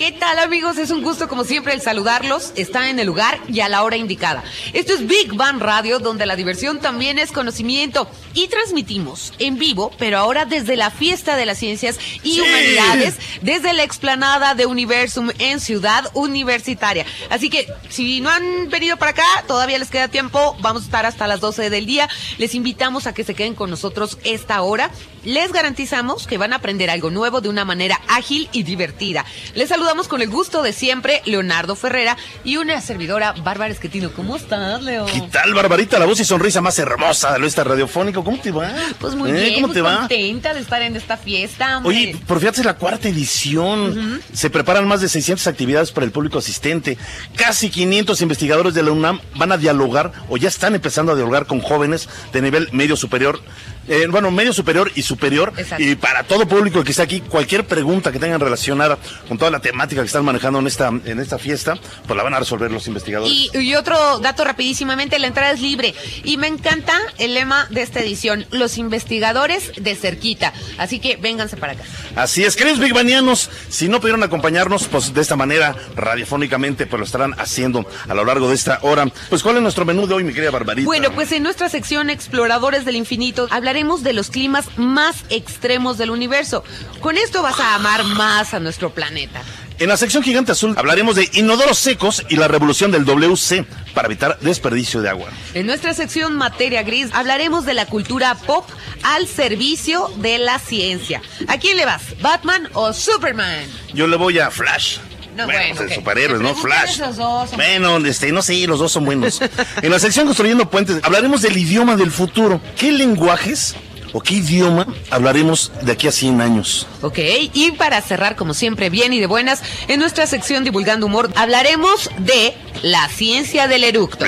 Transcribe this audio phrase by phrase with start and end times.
[0.00, 0.78] ¿Qué tal amigos?
[0.78, 2.54] Es un gusto como siempre el saludarlos.
[2.56, 4.42] Está en el lugar y a la hora indicada.
[4.72, 8.08] Esto es Big Bang Radio, donde la diversión también es conocimiento.
[8.32, 13.74] Y transmitimos en vivo, pero ahora desde la Fiesta de las Ciencias y Humanidades, desde
[13.74, 17.04] la explanada de Universum en Ciudad Universitaria.
[17.28, 20.56] Así que si no han venido para acá, todavía les queda tiempo.
[20.62, 22.08] Vamos a estar hasta las 12 del día.
[22.38, 24.90] Les invitamos a que se queden con nosotros esta hora.
[25.24, 29.24] Les garantizamos que van a aprender algo nuevo de una manera ágil y divertida.
[29.54, 34.10] Les saludamos con el gusto de siempre, Leonardo Ferrera y una servidora, Bárbara Esquetino.
[34.12, 35.06] ¿Cómo estás, Leo?
[35.06, 35.98] ¿Qué tal, Barbarita?
[35.98, 38.24] La voz y sonrisa más hermosa de nuestra radiofónico.
[38.24, 38.72] ¿Cómo te va?
[38.98, 39.32] Pues muy ¿Eh?
[39.34, 39.98] bien, ¿Cómo muy te va?
[40.00, 41.78] contenta de estar en esta fiesta.
[41.78, 41.96] hombre.
[41.96, 44.22] Oye, por fíjate, es la cuarta edición.
[44.32, 46.96] Se preparan más de 600 actividades para el público asistente.
[47.36, 51.46] Casi 500 investigadores de la UNAM van a dialogar o ya están empezando a dialogar
[51.46, 53.40] con jóvenes de nivel medio superior.
[53.88, 55.52] Eh, bueno, medio superior y superior.
[55.56, 55.82] Exacto.
[55.82, 59.60] Y para todo público que está aquí, cualquier pregunta que tengan relacionada con toda la
[59.60, 62.86] temática que están manejando en esta, en esta fiesta, pues la van a resolver los
[62.86, 63.32] investigadores.
[63.32, 65.94] Y, y otro dato rapidísimamente, la entrada es libre.
[66.24, 70.52] Y me encanta el lema de esta edición, los investigadores de cerquita.
[70.78, 71.84] Así que vénganse para acá.
[72.16, 76.98] Así es, queridos Big Banianos, si no pudieron acompañarnos, pues de esta manera, radiofónicamente, pues
[76.98, 79.06] lo estarán haciendo a lo largo de esta hora.
[79.28, 80.86] Pues, ¿cuál es nuestro menú de hoy, mi querida Barbarita?
[80.86, 86.10] Bueno, pues en nuestra sección Exploradores del Infinito hablaremos de los climas más extremos del
[86.10, 86.64] universo.
[86.98, 89.42] Con esto vas a amar más a nuestro planeta.
[89.78, 94.08] En la sección Gigante Azul hablaremos de inodoros secos y la revolución del WC para
[94.08, 95.28] evitar desperdicio de agua.
[95.54, 98.68] En nuestra sección Materia Gris hablaremos de la cultura pop
[99.04, 101.22] al servicio de la ciencia.
[101.46, 102.20] ¿A quién le vas?
[102.20, 103.66] ¿Batman o Superman?
[103.94, 104.98] Yo le voy a Flash.
[105.40, 105.94] No, bueno, bueno, pues, ok.
[105.96, 106.54] superhéroes, ¿no?
[106.54, 106.98] Flash.
[106.98, 109.40] dos, bueno, este, no sé, los dos son buenos.
[109.82, 112.60] en la sección Construyendo Puentes hablaremos del idioma del futuro.
[112.76, 113.74] ¿Qué lenguajes
[114.12, 116.86] o qué idioma hablaremos de aquí a 100 años?
[117.02, 117.18] Ok,
[117.52, 122.10] y para cerrar, como siempre, bien y de buenas, en nuestra sección Divulgando Humor hablaremos
[122.18, 124.26] de la ciencia del eructo.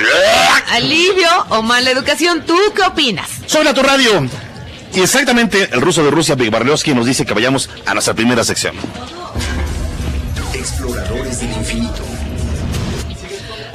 [0.71, 3.29] Alivio o mala educación, ¿tú qué opinas?
[3.45, 4.27] Soy la tu radio.
[4.95, 8.43] Y exactamente el ruso de Rusia, Big Barlowski, nos dice que vayamos a nuestra primera
[8.43, 8.75] sección.
[10.63, 12.12] Exploradores del infinito.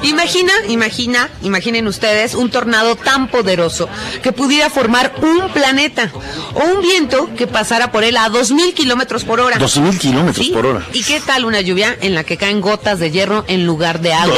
[0.01, 3.89] Imagina, imagina, imaginen ustedes un tornado tan poderoso
[4.23, 6.09] que pudiera formar un planeta
[6.53, 9.57] o un viento que pasara por él a 2000 kilómetros por hora.
[9.57, 10.51] 2000 kilómetros ¿Sí?
[10.53, 10.85] por hora.
[10.93, 14.13] ¿Y qué tal una lluvia en la que caen gotas de hierro en lugar de
[14.13, 14.37] agua?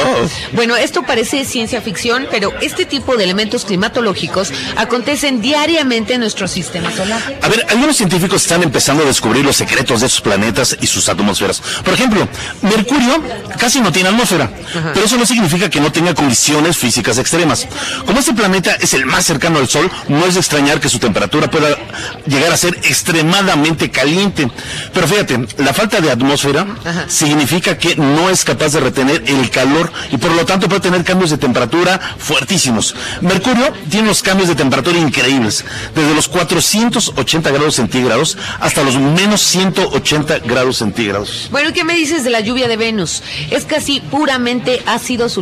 [0.54, 6.48] Bueno, esto parece ciencia ficción, pero este tipo de elementos climatológicos acontecen diariamente en nuestro
[6.48, 7.22] sistema solar.
[7.42, 11.08] A ver, algunos científicos están empezando a descubrir los secretos de esos planetas y sus
[11.08, 11.62] atmósferas.
[11.84, 12.28] Por ejemplo,
[12.62, 13.22] Mercurio
[13.58, 14.52] casi no tiene atmósfera,
[14.94, 17.68] pero eso no significa que no tenga condiciones físicas extremas.
[18.06, 21.00] Como este planeta es el más cercano al Sol, no es de extrañar que su
[21.00, 21.78] temperatura pueda
[22.26, 24.50] llegar a ser extremadamente caliente.
[24.94, 27.06] Pero fíjate, la falta de atmósfera Ajá.
[27.08, 31.04] significa que no es capaz de retener el calor y por lo tanto puede tener
[31.04, 32.96] cambios de temperatura fuertísimos.
[33.22, 39.42] Mercurio tiene unos cambios de temperatura increíbles, desde los 480 grados centígrados hasta los menos
[39.42, 41.50] 180 grados centígrados.
[41.52, 43.24] Bueno, ¿y ¿qué me dices de la lluvia de Venus?
[43.50, 45.41] Es casi puramente ácido sulfúrico,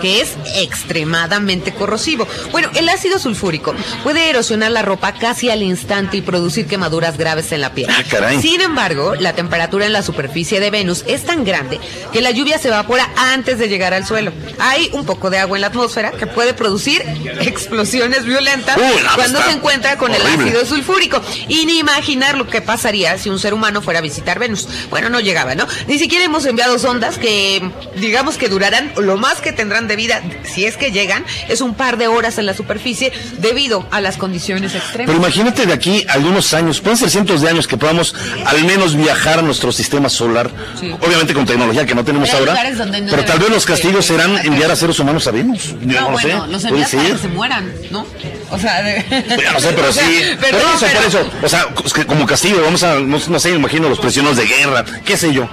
[0.00, 2.26] que es extremadamente corrosivo.
[2.52, 7.52] Bueno, el ácido sulfúrico puede erosionar la ropa casi al instante y producir quemaduras graves
[7.52, 7.90] en la piel.
[7.90, 8.40] Ah, caray.
[8.40, 11.80] Sin embargo, la temperatura en la superficie de Venus es tan grande
[12.12, 14.32] que la lluvia se evapora antes de llegar al suelo.
[14.58, 17.02] Hay un poco de agua en la atmósfera que puede producir
[17.40, 21.20] explosiones violentas Uy, cuando se encuentra con el ácido sulfúrico.
[21.48, 24.68] Y ni imaginar lo que pasaría si un ser humano fuera a visitar Venus.
[24.90, 25.66] Bueno, no llegaba, ¿no?
[25.86, 30.22] Ni siquiera hemos enviado sondas que, digamos que durarán, lo más que tendrán de vida,
[30.44, 34.16] si es que llegan, es un par de horas en la superficie debido a las
[34.16, 35.06] condiciones extremas.
[35.06, 38.14] Pero imagínate de aquí a algunos años, pueden ser cientos de años que podamos
[38.46, 40.50] al menos viajar a nuestro sistema solar.
[40.78, 40.90] Sí.
[41.00, 42.54] Obviamente con tecnología que no tenemos ahora.
[42.54, 45.74] no pero tal vez los castigos serán enviar a seres humanos a Venus.
[45.80, 46.52] No, no bueno, sé.
[46.52, 48.06] los envías para que se mueran, ¿no?
[48.50, 49.04] O sea, de...
[49.42, 50.20] Ya no sé, pero O sea, sí.
[50.40, 51.30] pero Pero, no, eso, pero- por eso.
[51.42, 55.16] O sea, como castigo, vamos a, no, no sé, imagino los prisioneros de guerra, qué
[55.16, 55.48] sé yo.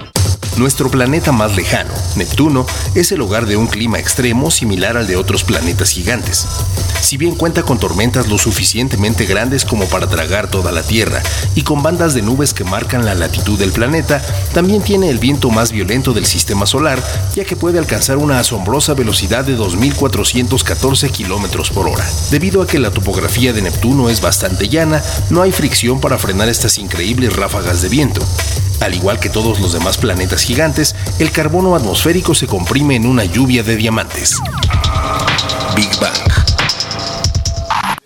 [0.58, 2.66] Nuestro planeta más lejano, Neptuno,
[2.96, 6.48] es el hogar de un clima extremo similar al de otros planetas gigantes.
[7.00, 11.22] Si bien cuenta con tormentas lo suficientemente grandes como para tragar toda la Tierra
[11.54, 14.20] y con bandas de nubes que marcan la latitud del planeta,
[14.52, 17.00] también tiene el viento más violento del sistema solar,
[17.36, 22.04] ya que puede alcanzar una asombrosa velocidad de 2.414 km por hora.
[22.32, 26.48] Debido a que la topografía de Neptuno es bastante llana, no hay fricción para frenar
[26.48, 28.26] estas increíbles ráfagas de viento.
[28.80, 33.24] Al igual que todos los demás planetas gigantes, el carbono atmosférico se comprime en una
[33.24, 34.36] lluvia de diamantes.
[35.74, 36.14] Big Bang.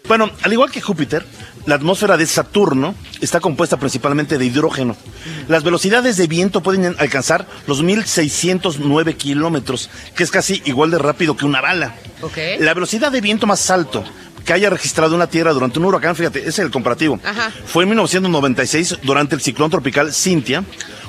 [0.08, 1.26] Bueno, al igual que Júpiter,
[1.66, 4.96] la atmósfera de Saturno está compuesta principalmente de hidrógeno.
[5.46, 11.36] Las velocidades de viento pueden alcanzar los 1609 kilómetros, que es casi igual de rápido
[11.36, 11.94] que una bala.
[12.22, 12.38] Ok.
[12.60, 14.04] La velocidad de viento más alto
[14.44, 17.18] que haya registrado una tierra durante un huracán, fíjate, ese es el comparativo.
[17.24, 17.52] Ajá.
[17.66, 20.64] Fue en 1996 durante el ciclón tropical Cintia,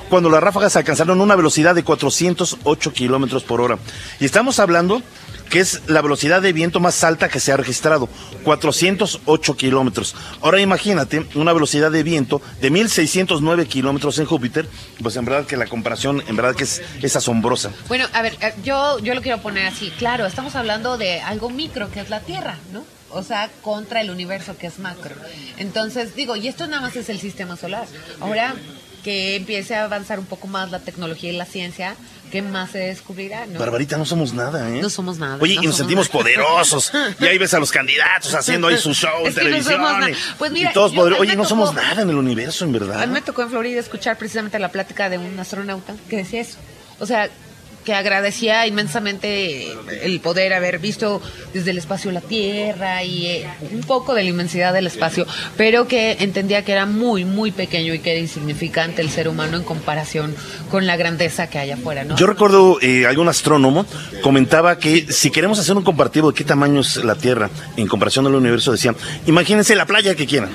[0.09, 3.79] cuando las ráfagas alcanzaron una velocidad de 408 kilómetros por hora.
[4.19, 5.01] Y estamos hablando
[5.49, 8.09] que es la velocidad de viento más alta que se ha registrado,
[8.43, 10.15] 408 kilómetros.
[10.41, 14.67] Ahora imagínate una velocidad de viento de 1609 kilómetros en Júpiter,
[15.01, 17.71] pues en verdad que la comparación, en verdad que es, es asombrosa.
[17.87, 19.91] Bueno, a ver, eh, yo, yo lo quiero poner así.
[19.99, 22.83] Claro, estamos hablando de algo micro, que es la Tierra, ¿no?
[23.13, 25.15] O sea, contra el universo, que es macro.
[25.57, 27.85] Entonces, digo, y esto nada más es el sistema solar.
[28.19, 28.55] Ahora
[29.03, 31.95] que empiece a avanzar un poco más la tecnología y la ciencia,
[32.31, 33.45] ¿qué más se descubrirá?
[33.47, 33.59] ¿no?
[33.59, 34.81] Barbarita, no somos nada, ¿eh?
[34.81, 36.19] No somos nada, Oye, no y nos sentimos nada.
[36.19, 36.89] poderosos.
[37.19, 39.81] Y ahí ves a los candidatos haciendo ahí su show en no televisión.
[40.37, 43.01] Pues mira, y todos yo- Oye, no somos nada en el universo, en verdad.
[43.03, 46.39] A mí me tocó en Florida escuchar precisamente la plática de un astronauta que decía
[46.39, 46.57] eso.
[46.99, 47.29] O sea,
[47.83, 49.67] que agradecía inmensamente
[50.01, 51.21] el poder haber visto
[51.53, 55.25] desde el espacio la Tierra y eh, un poco de la inmensidad del espacio,
[55.57, 59.57] pero que entendía que era muy, muy pequeño y que era insignificante el ser humano
[59.57, 60.35] en comparación
[60.71, 62.15] con la grandeza que hay afuera, ¿no?
[62.15, 63.85] Yo recuerdo eh, algún astrónomo
[64.21, 68.25] comentaba que si queremos hacer un comparativo de qué tamaño es la Tierra en comparación
[68.27, 68.95] al universo, decía,
[69.27, 70.49] imagínense la playa que quieran.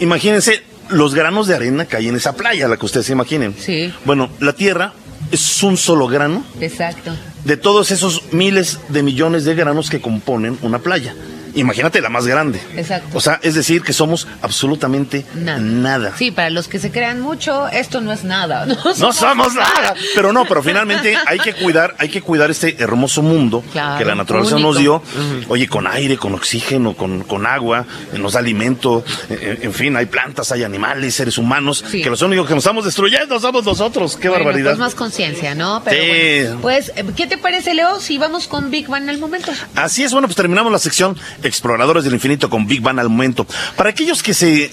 [0.00, 3.54] Imagínense los granos de arena que hay en esa playa, la que ustedes se imaginen.
[3.58, 3.92] Sí.
[4.04, 4.92] Bueno, la Tierra
[5.32, 7.10] es un solo grano Exacto.
[7.44, 11.14] de todos esos miles de millones de granos que componen una playa.
[11.54, 12.60] Imagínate la más grande.
[12.76, 13.16] Exacto.
[13.16, 15.58] O sea, es decir, que somos absolutamente Nada.
[15.60, 16.12] nada.
[16.16, 18.66] Sí, para los que se crean mucho, esto no es nada.
[18.72, 19.94] No, No somos nada.
[20.14, 24.04] Pero no, pero finalmente hay que cuidar, hay que cuidar este hermoso mundo Claro, que
[24.04, 24.68] la naturaleza único.
[24.70, 25.02] nos dio.
[25.48, 27.84] Oye, con aire, con oxígeno, con, con agua,
[28.18, 32.02] nos da alimento, en, en fin, hay plantas, hay animales, seres humanos, Sí.
[32.02, 34.16] que los únicos que nos estamos destruyendo somos nosotros.
[34.16, 34.70] Qué Bueno, barbaridad.
[34.72, 35.82] Pues más conciencia, ¿no?
[35.84, 36.08] Pero Sí.
[36.44, 39.52] bueno, pues, eh, ¿qué te parece, Leo, si vamos con Big Bang al momento?
[39.74, 43.46] Así es, bueno, pues terminamos la sección Exploradores del Infinito con Big Bang al momento.
[43.76, 44.70] Para aquellos que se,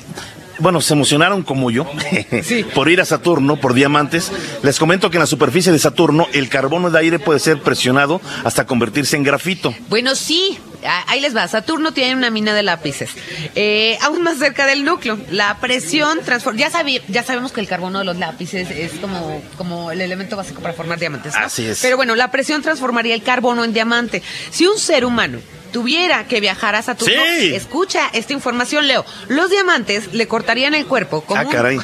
[0.60, 1.86] bueno, se emocionaron como yo
[2.75, 4.31] por ir a Saturno, por diamantes,
[4.63, 8.21] les comento que en la superficie de Saturno el carbono de aire puede ser presionado
[8.44, 9.74] hasta convertirse en grafito.
[9.89, 10.57] Bueno, sí,
[11.07, 11.48] ahí les va.
[11.48, 13.12] Saturno tiene una mina de lápices.
[13.56, 15.18] Eh, aún más cerca del núcleo.
[15.31, 16.60] La presión transforma.
[16.60, 20.36] Ya, sabi- ya sabemos que el carbono de los lápices es como, como el elemento
[20.38, 21.33] básico para formar diamantes.
[21.33, 21.45] ¿no?
[21.45, 21.80] Así es.
[21.81, 24.21] Pero bueno, la presión transformaría el carbono en diamante.
[24.51, 25.39] Si un ser humano
[25.71, 27.54] tuviera que viajar a Saturno, Sí.
[27.56, 29.06] escucha esta información, Leo.
[29.27, 31.77] Los diamantes le cortarían el cuerpo como Ah, caray.
[31.77, 31.83] un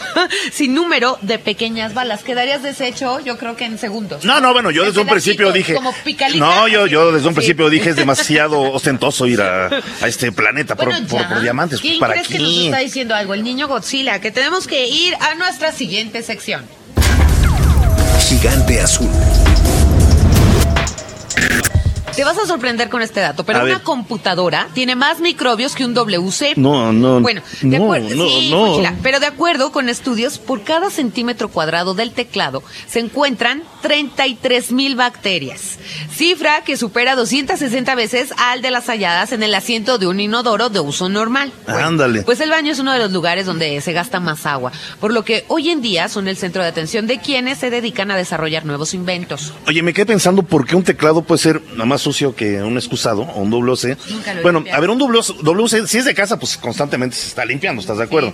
[0.52, 2.24] sin número de pequeñas balas.
[2.24, 4.26] Quedarías deshecho, yo creo que en segundos.
[4.26, 5.74] No, no, bueno, yo desde un principio dije.
[5.74, 6.46] Como picalita.
[6.46, 7.40] No, yo, yo desde un Sí.
[7.40, 11.80] principio dije es demasiado ostentoso ir a, a este planeta por, Bueno, por- diamantes.
[11.80, 12.38] ¿Quién ¿Para crees qué?
[12.38, 13.34] que nos está diciendo algo?
[13.34, 16.66] El niño Godzilla, que tenemos que ir a nuestra siguiente sección.
[18.28, 19.10] Gigante azul.
[22.16, 23.84] Te vas a sorprender con este dato, pero A una ver.
[23.84, 26.54] computadora tiene más microbios que un WC.
[26.56, 28.78] No, no, Bueno, de no, no, sí, no.
[29.04, 34.96] Pero de acuerdo con estudios, por cada centímetro cuadrado del teclado se encuentran 33 mil
[34.96, 35.78] bacterias,
[36.12, 40.70] cifra que supera 260 veces al de las halladas en el asiento de un inodoro
[40.70, 41.52] de uso normal.
[41.68, 42.22] Ándale.
[42.24, 45.26] Pues el baño es uno de los lugares donde se gasta más agua, por lo
[45.26, 48.66] que hoy en día son el centro de atención de quienes se dedican a desarrollar
[48.66, 49.54] nuevos inventos.
[49.68, 52.78] Oye, me quedé pensando por qué un teclado puede ser nada más sucio que un
[52.78, 53.98] excusado o un WC.
[54.44, 57.82] Bueno, a ver, un WC, WC, si es de casa, pues constantemente se está limpiando,
[57.82, 58.34] ¿estás de acuerdo?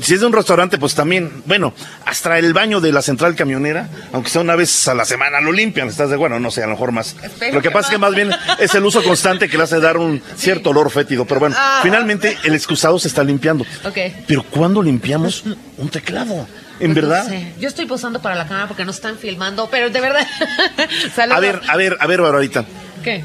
[0.00, 1.74] Si es de un restaurante, pues también, bueno,
[2.06, 5.50] hasta el baño de la central camionera, aunque sea una vez a la semana, lo
[5.50, 6.38] limpian, ¿estás de acuerdo?
[6.38, 7.16] No sé, a lo mejor más.
[7.22, 8.14] Espero lo que que pasa es que más.
[8.14, 11.56] bien es el uso constante que le hace dar un cierto olor fétido, pero bueno,
[11.58, 11.80] Ah.
[11.82, 13.64] finalmente el excusado se está limpiando.
[13.84, 13.98] Ok.
[14.28, 15.42] Pero ¿cuándo limpiamos
[15.76, 16.46] un teclado?
[16.78, 17.28] En Pues no verdad.
[17.28, 17.52] sé.
[17.60, 20.26] Yo estoy posando para la cámara porque no están filmando, pero de verdad.
[21.30, 22.64] A ver, a ver, a ver, Barbarita.
[23.02, 23.24] ¿Qué?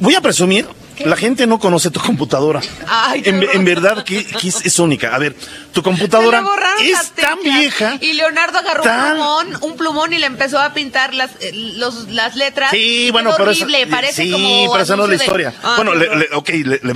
[0.00, 0.66] Voy a presumir
[1.04, 2.60] La gente no conoce tu computadora.
[2.88, 5.14] Ay, qué en, en verdad que, que es, es única.
[5.14, 5.36] A ver,
[5.72, 6.42] tu computadora
[6.82, 7.98] es tan vieja.
[8.00, 11.52] Y Leonardo agarró tan- un plumón, un plumón y le empezó a pintar las, eh,
[11.76, 12.72] los, las letras.
[12.72, 15.54] Sí, bueno, pero horrible, eso, parece sí, como pero esa no es la de- historia.
[15.62, 16.48] Ah, bueno, qué le, ok,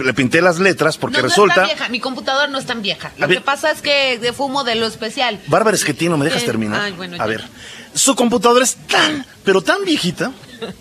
[0.05, 1.55] le, pinté las letras porque No, no resulta.
[1.55, 3.12] es tan vieja, mi computadora no es tan vieja.
[3.19, 3.38] Lo ver.
[3.38, 5.38] que pasa es que de- fue un modelo especial.
[5.47, 6.81] Bárbara Esquetino, ¿me dejas Eh, terminar?
[6.81, 7.26] ay, bueno, a ya.
[7.26, 7.45] ver,
[7.95, 10.33] su computadora es tan, pero tan viejita,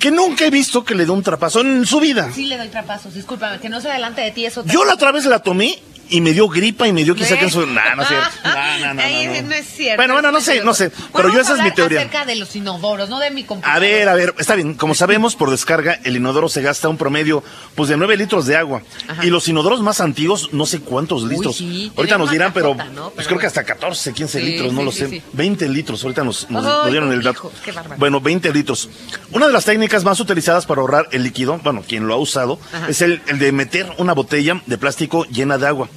[0.00, 2.30] que nunca he visto que le dé un trapazo en su vida.
[2.34, 4.64] Sí le doy trapazos, discúlpame, que no se adelante de ti eso.
[4.64, 5.78] Yo la otra vez la tomé
[6.10, 7.66] y me dio gripa y me dio quizá que en su...
[7.66, 8.28] Nah, no es cierto.
[8.80, 9.54] No, no, no, Ay, no, no.
[9.54, 9.96] es cierto.
[9.96, 10.90] Bueno, bueno, no sé, no sé.
[11.14, 12.00] Pero yo esa es mi teoría.
[12.00, 13.76] acerca de los inodoros, no de mi computadora.
[13.76, 14.74] A ver, a ver, está bien.
[14.74, 17.42] Como sabemos, por descarga, el inodoro se gasta un promedio
[17.74, 18.82] pues de 9 litros de agua.
[19.08, 19.24] Ajá.
[19.24, 21.56] Y los inodoros más antiguos, no sé cuántos litros.
[21.56, 22.76] sí, ahorita nos dirán, pero
[23.14, 25.08] pues creo que hasta 14, 15 Sí, litros, no sí, lo sé.
[25.08, 25.22] sí.
[25.32, 27.30] 20 litros, ahorita nos, nos- Ay, nos dieron el dato.
[27.38, 27.98] hijo, qué bárbaro.
[27.98, 28.88] bueno, 20 litros.
[29.32, 32.58] Una de las técnicas más utilizadas para ahorrar el líquido, bueno, quien lo ha usado,
[32.72, 32.88] Ajá.
[32.88, 35.88] es el, el de meter una botella de plástico llena de agua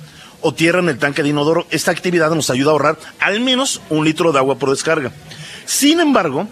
[0.43, 1.65] o tierra en el tanque de inodoro.
[1.71, 5.12] Esta actividad nos ayuda a ahorrar al menos un litro de agua por descarga.
[5.65, 6.47] Sin embargo,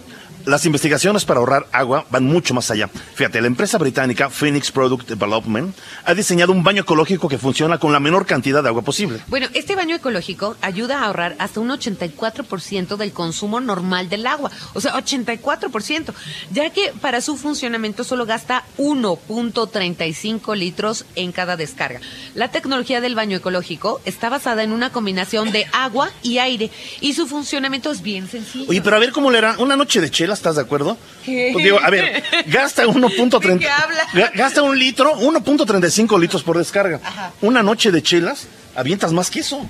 [0.46, 2.88] las investigaciones para ahorrar agua van mucho más allá.
[3.14, 7.92] Fíjate, la empresa británica Phoenix Product Development ha diseñado un baño ecológico que funciona con
[7.92, 9.20] la menor cantidad de agua posible.
[9.28, 14.50] Bueno, este baño ecológico ayuda a ahorrar hasta un 84% del consumo normal del agua.
[14.74, 16.12] O sea, 84%,
[16.50, 22.00] ya que para su funcionamiento solo gasta 1.35 litros en cada descarga.
[22.34, 26.70] La tecnología del baño ecológico está basada en una combinación de agua y aire
[27.00, 28.66] y su funcionamiento es bien sencillo.
[28.68, 29.56] Oye, pero a ver cómo le era.
[29.58, 30.96] Una noche de chela, ¿estás de acuerdo?
[31.24, 33.40] Pues digo, a ver, gasta 1.30.
[33.40, 34.04] ¿De qué habla?
[34.12, 37.00] ga- Gasta un litro, 1.35 litros por descarga.
[37.04, 37.32] Ajá.
[37.40, 39.66] Una noche de chelas, avientas más que eso.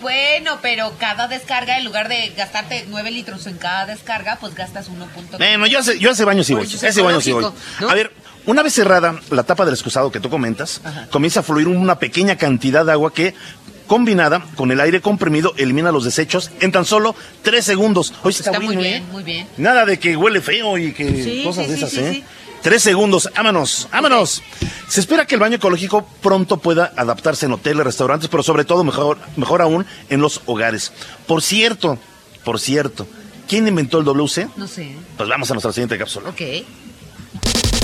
[0.00, 4.88] Bueno, pero cada descarga, en lugar de gastarte 9 litros en cada descarga, pues gastas
[4.88, 5.38] 1.35.
[5.38, 6.64] Bueno, yo hace, yo hace baño sí voy.
[6.66, 7.46] Ese baño sí voy.
[7.88, 8.12] A ver,
[8.46, 10.80] una vez cerrada la tapa del excusado que tú comentas,
[11.10, 13.34] comienza a fluir una pequeña cantidad de agua que,
[13.88, 18.14] combinada con el aire comprimido, elimina los desechos en tan solo tres segundos.
[18.22, 19.06] Oye, está, Está muy bueno, bien, ¿eh?
[19.10, 19.48] muy bien.
[19.56, 22.24] Nada de que huele feo y que Sí, cosas sí, de esas, sí, ¿eh?
[22.62, 24.42] Tres segundos, vámonos, vámonos.
[24.88, 28.84] Se espera que el baño ecológico pronto pueda adaptarse en hoteles, restaurantes, pero sobre todo,
[28.84, 30.92] mejor, mejor aún, en los hogares.
[31.26, 31.98] Por cierto,
[32.44, 33.06] por cierto,
[33.48, 34.48] ¿quién inventó el WC?
[34.56, 34.96] No sé.
[35.16, 36.30] Pues vamos a nuestra siguiente cápsula.
[36.30, 36.40] Ok.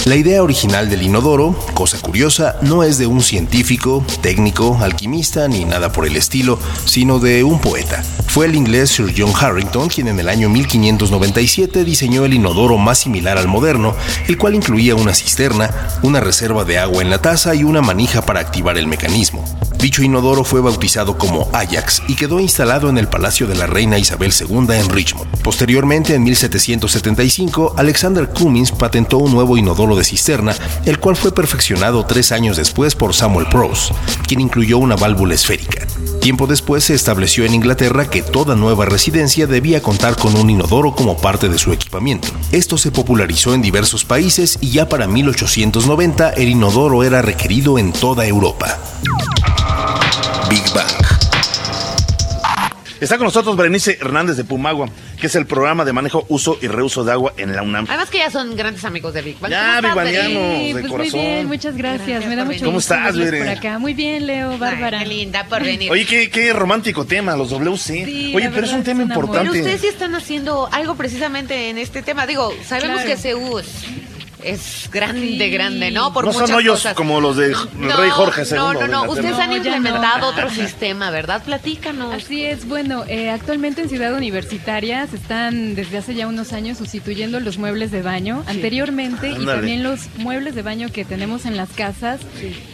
[0.06, 5.64] La idea original del inodoro, cosa curiosa, no es de un científico, técnico, alquimista ni
[5.64, 8.02] nada por el estilo, sino de un poeta.
[8.26, 12.98] Fue el inglés Sir John Harrington quien en el año 1597 diseñó el inodoro más
[12.98, 13.96] similar al moderno,
[14.28, 15.70] el cual incluía una cisterna,
[16.02, 19.42] una reserva de agua en la taza y una manija para activar el mecanismo.
[19.84, 23.98] Dicho inodoro fue bautizado como Ajax y quedó instalado en el Palacio de la Reina
[23.98, 25.42] Isabel II en Richmond.
[25.42, 32.06] Posteriormente, en 1775, Alexander Cummins patentó un nuevo inodoro de cisterna, el cual fue perfeccionado
[32.06, 33.92] tres años después por Samuel Prose,
[34.26, 35.86] quien incluyó una válvula esférica.
[36.18, 40.94] Tiempo después se estableció en Inglaterra que toda nueva residencia debía contar con un inodoro
[40.94, 42.28] como parte de su equipamiento.
[42.52, 47.92] Esto se popularizó en diversos países y ya para 1890 el inodoro era requerido en
[47.92, 48.78] toda Europa.
[50.48, 50.86] Big Bang.
[53.00, 54.88] Está con nosotros Berenice Hernández de Pumagua,
[55.20, 57.84] que es el programa de manejo, uso y reuso de agua en la UNAM.
[57.88, 59.50] Además que ya son grandes amigos de Big Bang.
[59.50, 60.36] Ya, ¿Cómo estás, Big?
[60.36, 61.20] Sí, de pues corazón.
[61.20, 62.06] muy bien, muchas gracias.
[62.08, 62.58] Gracias Me da mucho.
[62.60, 63.78] ¿Cómo gusto estás, por acá.
[63.78, 65.00] Muy bien, Leo, Bárbara.
[65.00, 65.90] Ay, qué linda por venir.
[65.90, 68.04] Oye, qué, qué romántico tema, los WC.
[68.06, 69.24] Sí, Oye, pero es un tema es un amor.
[69.26, 69.58] Pero importante.
[69.60, 72.26] ustedes sí están haciendo algo precisamente en este tema.
[72.26, 73.08] Digo, sabemos Claro.
[73.10, 73.66] que CEU es,
[74.44, 75.50] es grande, Sí.
[75.50, 76.12] grande, ¿no?
[76.12, 76.94] Por no son muchas hoyos cosas.
[76.94, 78.56] como los del No, rey Jorge II.
[78.56, 79.10] No, de no, no.
[79.10, 80.28] Ustedes han No, implementado no.
[80.28, 81.42] otro sistema, ¿verdad?
[81.44, 82.14] Platícanos.
[82.14, 86.78] Así es, bueno, eh, actualmente en Ciudad Universitaria se están desde hace ya unos años
[86.78, 88.44] sustituyendo los muebles de baño.
[88.46, 92.20] Anteriormente, y también los muebles de baño que tenemos en las casas,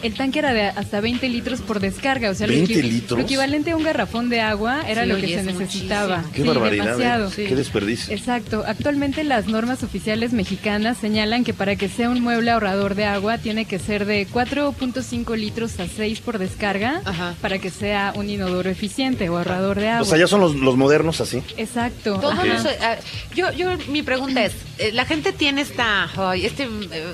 [0.03, 2.29] el tanque era de hasta 20 litros por descarga.
[2.29, 3.19] O sea, lo 20 equi- litros.
[3.19, 6.17] lo equivalente a un garrafón de agua era Sí, lo que se es necesitaba.
[6.17, 6.33] muchísimo.
[6.35, 6.85] Qué Sí, barbaridad.
[6.85, 6.97] ¿eh?
[7.03, 7.31] demasiado.
[7.35, 8.13] Qué desperdicio.
[8.13, 8.63] Exacto.
[8.67, 13.37] Actualmente las normas oficiales mexicanas señalan que para que sea un mueble ahorrador de agua
[13.37, 17.35] tiene que ser de 4.5 litros a 6 por descarga Ajá.
[17.39, 20.01] para que sea un inodoro eficiente o ahorrador de agua.
[20.01, 21.43] O sea, ya son los, los modernos así.
[21.57, 22.17] Exacto.
[22.19, 22.95] Todos los- ah,
[23.35, 27.13] yo, yo, mi pregunta es, eh, la gente tiene esta, este eh,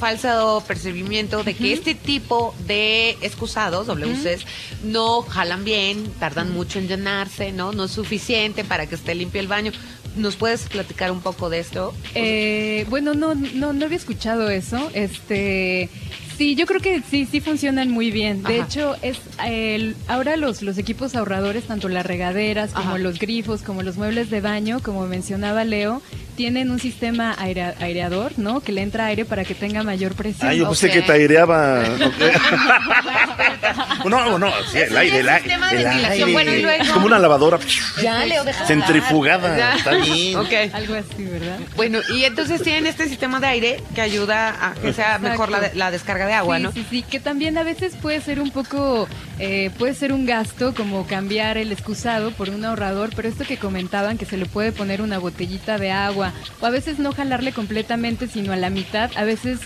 [0.00, 4.44] falso percibimiento de que este tipo de excusados, WCs,
[4.84, 7.72] no jalan bien, tardan mucho en llenarse, ¿no?
[7.72, 9.72] No es suficiente para que esté limpio el baño.
[10.16, 11.94] ¿Nos puedes platicar un poco de esto?
[12.14, 14.90] Eh, bueno, no, no, no había escuchado eso.
[14.94, 15.90] Este,
[16.36, 18.42] sí, yo creo que sí, sí funcionan muy bien.
[18.42, 18.66] De Ajá.
[18.66, 22.98] hecho, es el, ahora los, los equipos ahorradores, tanto las regaderas como Ajá.
[22.98, 26.02] los grifos, como los muebles de baño, como mencionaba Leo,
[26.36, 28.60] tienen un sistema aireador, ¿no?
[28.60, 30.50] Que le entra aire para que tenga mayor presión.
[30.50, 31.82] Ah, yo pensé que te aireaba.
[34.04, 36.32] no, no, sí, el aire, el, aire, el aire.
[36.32, 36.82] Bueno, y luego...
[36.82, 37.58] Es como una lavadora.
[38.02, 39.76] Ya, Leo, deja Centrifugada, ya.
[39.76, 40.36] está bien.
[40.36, 40.70] Okay.
[40.72, 41.58] Algo así, ¿verdad?
[41.74, 45.70] Bueno, y entonces tienen este sistema de aire que ayuda a que sea mejor la,
[45.74, 46.72] la, descarga de agua, ¿no?
[46.72, 50.74] Sí, sí, que también a veces puede ser un poco, eh, puede ser un gasto
[50.74, 54.72] como cambiar el excusado por un ahorrador, pero esto que comentaban que se le puede
[54.72, 59.10] poner una botellita de agua o a veces no jalarle completamente sino a la mitad,
[59.16, 59.60] a veces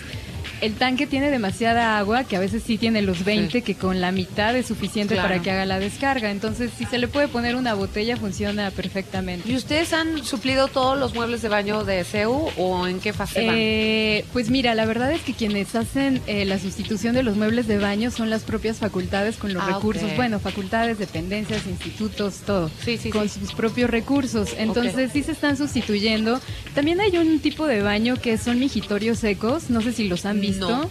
[0.61, 4.11] el tanque tiene demasiada agua, que a veces sí tiene los 20, que con la
[4.11, 6.29] mitad es suficiente para que haga la descarga.
[6.29, 9.51] Entonces, si se le puede poner una botella, funciona perfectamente.
[9.51, 13.45] ¿Y ustedes han suplido todos los muebles de baño de CEU o en qué fase
[13.45, 13.55] van?
[13.57, 17.67] Eh, pues mira, la verdad es que quienes hacen eh, la sustitución de los muebles
[17.67, 20.15] de baño son las propias facultades con los ah, recursos.
[20.15, 22.69] Bueno, facultades, dependencias, institutos, todo.
[22.85, 24.49] Sí, sí, con sus propios recursos.
[24.57, 26.39] Entonces, sí se están sustituyendo.
[26.75, 29.71] También hay un tipo de baño que son mijitorios secos.
[29.71, 30.89] No sé si los han visto no,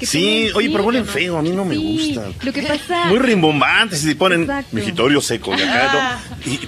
[0.00, 2.28] Sí, oye, pero huelen feo, a mí no me gusta.
[2.42, 3.06] Lo que pasa.
[3.06, 6.20] Muy rimbombantes, si ponen mejitorio seco de acá, ah.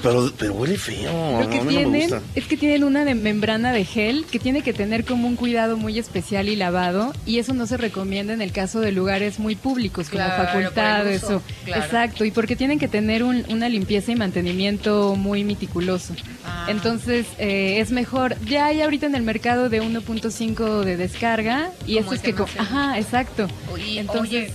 [0.02, 1.40] pero, pero huele feo.
[1.42, 5.26] Lo que tienen es que tienen una membrana de gel que tiene que tener como
[5.26, 8.92] un cuidado muy especial y lavado, y eso no se recomienda en el caso de
[8.92, 11.42] lugares muy públicos, como facultades o.
[11.66, 16.14] Exacto, y porque tienen que tener una limpieza y mantenimiento muy meticuloso.
[16.44, 16.66] Ah.
[16.68, 18.36] Entonces, eh, es mejor.
[18.46, 22.98] Ya hay ahorita en el mercado de 1.5 de descarga, y eso es que Ajá,
[22.98, 23.46] exacto.
[23.78, 24.52] Entonces,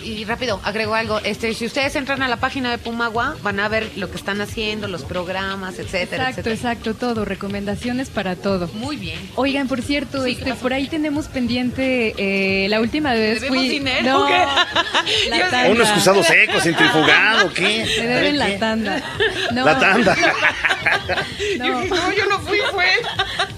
[0.04, 1.18] Y rápido, agrego algo.
[1.20, 4.40] Este, si ustedes entran a la página de Pumagua, van a ver lo que están
[4.42, 7.24] haciendo, los programas, etcétera, exacto, Exacto, todo.
[7.24, 8.68] Recomendaciones para todo.
[8.74, 9.18] Muy bien.
[9.34, 13.68] Oigan, por cierto, este, por ahí tenemos pendiente eh, la última vez fui.
[13.68, 14.26] Dinero?
[14.26, 15.28] ¿Qué?
[15.30, 15.70] La tanda.
[15.70, 17.86] Un excusado seco, centrifugado, ¿qué?
[17.98, 19.02] Me deben la tanda.
[19.52, 20.16] La tanda.
[21.58, 21.84] No.
[22.12, 22.86] yo no fui, fue.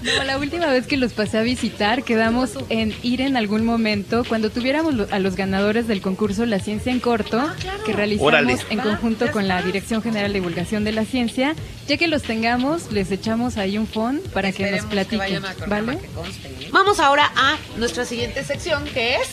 [0.03, 4.23] No, la última vez que los pasé a visitar, quedamos en ir en algún momento
[4.27, 8.79] cuando tuviéramos a los ganadores del concurso La Ciencia en Corto, ah, que realizamos en
[8.79, 11.55] conjunto con la Dirección General de Divulgación de la Ciencia.
[11.87, 15.41] Ya que los tengamos, les echamos ahí un phone para que nos platiquen.
[15.67, 15.93] ¿Vale?
[15.93, 16.69] ¿eh?
[16.71, 19.27] Vamos ahora a nuestra siguiente sección, que es...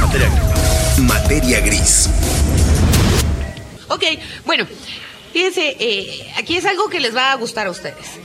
[0.00, 0.98] Materia gris.
[0.98, 2.10] Materia gris.
[3.88, 4.04] Ok,
[4.44, 4.66] bueno,
[5.32, 8.18] fíjense, eh, aquí es algo que les va a gustar a ustedes.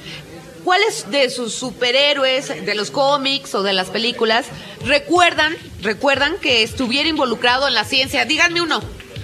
[0.64, 4.46] ¿Cuáles de sus superhéroes, de los cómics o de las películas,
[4.86, 8.24] recuerdan, recuerdan que estuviera involucrado en la ciencia?
[8.26, 8.82] Díganme uno,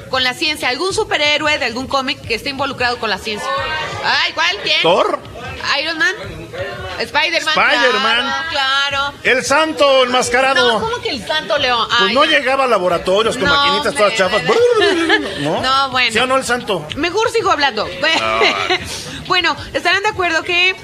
[0.10, 3.50] con la ciencia, algún superhéroe de algún cómic que esté involucrado con la ciencia.
[4.04, 4.58] Ay, ¿cuál?
[4.64, 4.82] ¿Quién?
[4.82, 5.20] ¿Thor?
[5.82, 6.14] Iron Man.
[7.00, 7.54] Spider-Man.
[7.56, 8.34] Spider-Man.
[8.50, 10.80] Claro, El santo enmascarado.
[10.80, 11.88] No, ¿cómo que el santo león?
[12.00, 14.42] pues no, llegaba a laboratorios con maquinitas todas chafas.
[15.40, 15.62] ¿No?
[15.62, 16.12] no, bueno.
[16.12, 16.86] ¿Sí o no el santo?
[16.96, 17.88] Mejor sigo hablando.
[19.28, 20.76] bueno, estarán de acuerdo que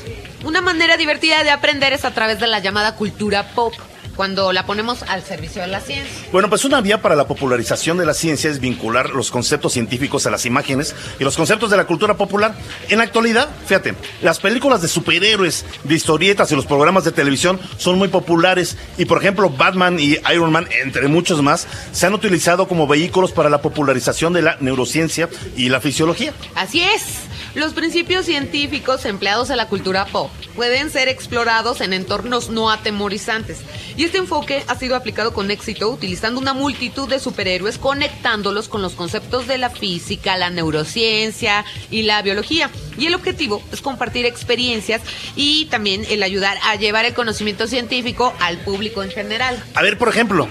[0.46, 3.74] una manera divertida de aprender es a través de la llamada cultura pop
[4.16, 6.14] cuando la ponemos al servicio de la ciencia.
[6.32, 10.26] Bueno, pues una vía para la popularización de la ciencia es vincular los conceptos científicos
[10.26, 12.56] a las imágenes y los conceptos de la cultura popular.
[12.88, 17.60] En la actualidad, fíjate, las películas de superhéroes, de historietas y los programas de televisión
[17.78, 22.14] son muy populares y, por ejemplo, Batman y Iron Man, entre muchos más, se han
[22.14, 25.28] utilizado como vehículos para la popularización de la neurociencia
[25.58, 26.34] y la fisiología.
[26.56, 27.25] Así es.
[27.56, 33.60] Los principios científicos empleados en la cultura pop pueden ser explorados en entornos no atemorizantes.
[33.96, 38.82] Y este enfoque ha sido aplicado con éxito utilizando una multitud de superhéroes conectándolos con
[38.82, 42.70] los conceptos de la física, la neurociencia y la biología.
[42.98, 45.02] Y el objetivo es compartir experiencias
[45.38, 49.64] y también el ayudar a llevar el conocimiento científico al público en general.
[49.76, 50.50] A ver, por ejemplo,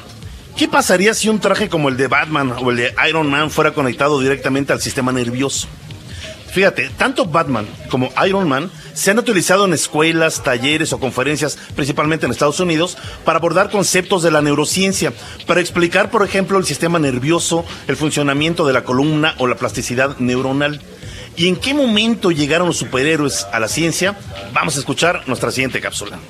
[0.56, 3.74] ¿Qué pasaría si un traje como el de Batman o el de Iron Man fuera
[3.74, 5.66] conectado directamente al sistema nervioso?
[6.54, 12.26] Fíjate, tanto Batman como Iron Man se han utilizado en escuelas, talleres o conferencias, principalmente
[12.26, 15.12] en Estados Unidos, para abordar conceptos de la neurociencia,
[15.48, 20.16] para explicar, por ejemplo, el sistema nervioso, el funcionamiento de la columna o la plasticidad
[20.18, 20.80] neuronal.
[21.36, 24.16] ¿Y en qué momento llegaron los superhéroes a la ciencia?
[24.52, 26.20] Vamos a escuchar nuestra siguiente cápsula.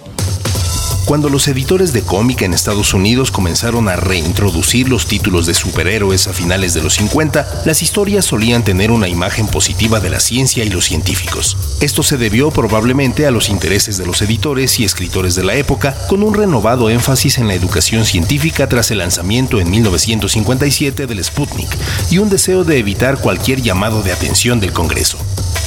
[1.04, 6.28] Cuando los editores de cómic en Estados Unidos comenzaron a reintroducir los títulos de superhéroes
[6.28, 10.64] a finales de los 50, las historias solían tener una imagen positiva de la ciencia
[10.64, 11.58] y los científicos.
[11.82, 15.94] Esto se debió probablemente a los intereses de los editores y escritores de la época,
[16.08, 21.68] con un renovado énfasis en la educación científica tras el lanzamiento en 1957 del Sputnik
[22.10, 25.18] y un deseo de evitar cualquier llamado de atención del Congreso.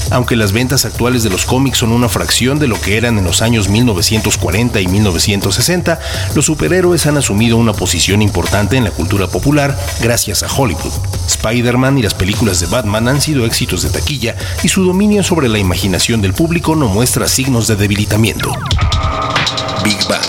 [0.09, 3.25] Aunque las ventas actuales de los cómics son una fracción de lo que eran en
[3.25, 4.87] los años 1940 y
[5.27, 5.99] 1960,
[6.35, 10.93] los superhéroes han asumido una posición importante en la cultura popular gracias a Hollywood.
[11.27, 15.49] Spider-Man y las películas de Batman han sido éxitos de taquilla y su dominio sobre
[15.49, 18.53] la imaginación del público no muestra signos de debilitamiento.
[19.83, 20.21] Big Bang.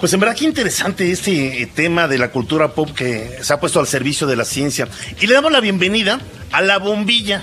[0.00, 3.58] Pues en verdad que interesante este eh, tema de la cultura pop que se ha
[3.58, 4.86] puesto al servicio de la ciencia.
[5.20, 6.20] Y le damos la bienvenida
[6.52, 7.42] a La Bombilla,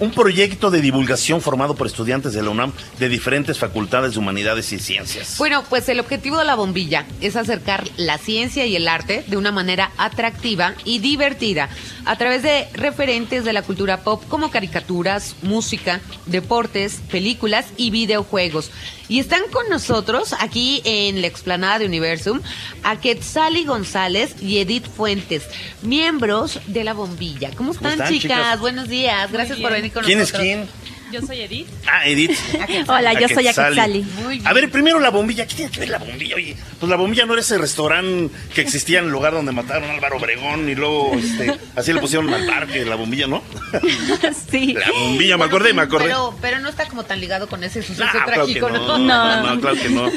[0.00, 4.72] un proyecto de divulgación formado por estudiantes de la UNAM de diferentes facultades de humanidades
[4.72, 5.36] y ciencias.
[5.38, 9.36] Bueno, pues el objetivo de la bombilla es acercar la ciencia y el arte de
[9.36, 11.68] una manera atractiva y divertida
[12.06, 18.70] a través de referentes de la cultura pop como caricaturas, música, deportes, películas y videojuegos.
[19.08, 22.40] Y están con nosotros aquí en la explanada de Universum
[22.84, 25.42] a Quetzali González y Edith Fuentes,
[25.82, 27.50] miembros de la bombilla.
[27.56, 28.38] ¿Cómo están, están, chicas?
[28.38, 28.60] chicas?
[28.60, 30.42] Buenos días, gracias por venir con ¿Quién es nosotros.
[30.42, 30.68] quién?
[31.10, 31.66] Yo soy Edith.
[31.90, 32.38] Ah, Edith.
[32.86, 33.80] Hola, yo soy Aquetzali.
[33.80, 34.02] Aquetzali.
[34.22, 34.46] Muy bien.
[34.46, 35.44] A ver, primero la bombilla.
[35.44, 36.36] ¿Qué tiene que ver la bombilla?
[36.36, 39.90] Oye, pues la bombilla no era ese restaurante que existía en el lugar donde mataron
[39.90, 43.42] a Álvaro Obregón y luego este, así le pusieron al parque, la bombilla, ¿no?
[44.50, 44.74] Sí.
[44.74, 46.06] La bombilla, me acordé, me acordé.
[46.06, 48.98] Pero, pero no está como tan ligado con ese suceso No, claro que trágico, no,
[48.98, 48.98] ¿no?
[48.98, 50.10] no, no, claro que no.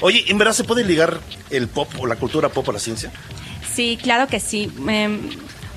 [0.00, 3.12] Oye, ¿en verdad se puede ligar el pop o la cultura pop a la ciencia?
[3.74, 4.70] Sí, claro que sí.
[4.88, 5.20] Em,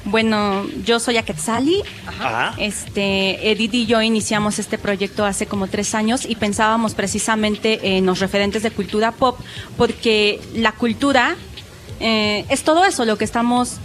[0.07, 1.83] bueno, yo soy Aquetzali.
[2.05, 2.55] Ajá.
[2.57, 8.05] Este, Edith y yo iniciamos este proyecto hace como tres años y pensábamos precisamente en
[8.05, 9.39] los referentes de cultura pop,
[9.77, 11.35] porque la cultura
[11.99, 13.77] eh, es todo eso, lo que estamos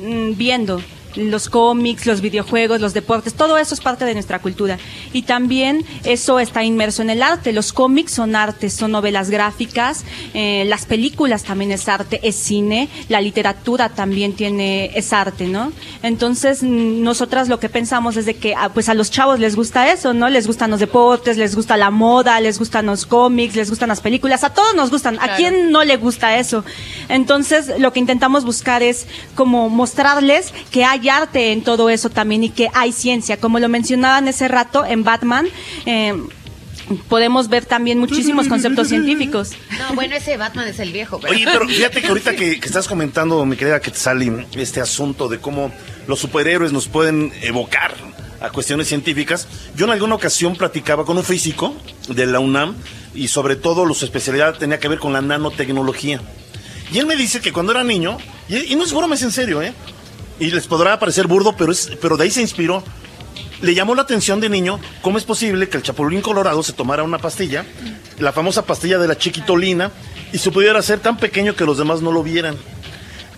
[0.00, 0.80] mm, viendo.
[1.16, 4.78] Los cómics, los videojuegos, los deportes, todo eso es parte de nuestra cultura.
[5.12, 7.52] Y también eso está inmerso en el arte.
[7.52, 12.88] Los cómics son arte, son novelas gráficas, eh, las películas también es arte, es cine,
[13.08, 15.72] la literatura también tiene, es arte, ¿no?
[16.02, 19.90] Entonces, nosotras lo que pensamos es de que ah, pues a los chavos les gusta
[19.90, 20.28] eso, ¿no?
[20.28, 24.00] Les gustan los deportes, les gusta la moda, les gustan los cómics, les gustan las
[24.00, 25.18] películas, a todos nos gustan.
[25.20, 26.64] ¿A quién no le gusta eso?
[27.08, 32.44] Entonces, lo que intentamos buscar es como mostrarles que hay arte en todo eso también
[32.44, 33.38] y que hay ciencia.
[33.38, 35.46] Como lo mencionaban ese rato en Batman,
[35.86, 36.14] eh,
[37.08, 39.52] podemos ver también muchísimos conceptos científicos.
[39.78, 41.18] No, bueno, ese Batman es el viejo.
[41.18, 45.28] pero- Oye, pero fíjate que ahorita que, que estás comentando, mi querida Quetzali, este asunto
[45.28, 45.72] de cómo
[46.06, 47.94] los superhéroes nos pueden evocar
[48.40, 51.74] a cuestiones científicas, yo en alguna ocasión platicaba con un físico
[52.08, 52.74] de la UNAM
[53.14, 56.20] y sobre todo su especialidad tenía que ver con la nanotecnología.
[56.92, 59.32] Y él me dice que cuando era niño, y, y no es broma, es en
[59.32, 59.72] serio, ¿eh?
[60.38, 62.82] Y les podrá parecer burdo, pero, es, pero de ahí se inspiró.
[63.60, 67.02] Le llamó la atención de niño cómo es posible que el Chapulín Colorado se tomara
[67.02, 67.64] una pastilla,
[68.18, 69.90] la famosa pastilla de la chiquitolina,
[70.32, 72.56] y se pudiera hacer tan pequeño que los demás no lo vieran.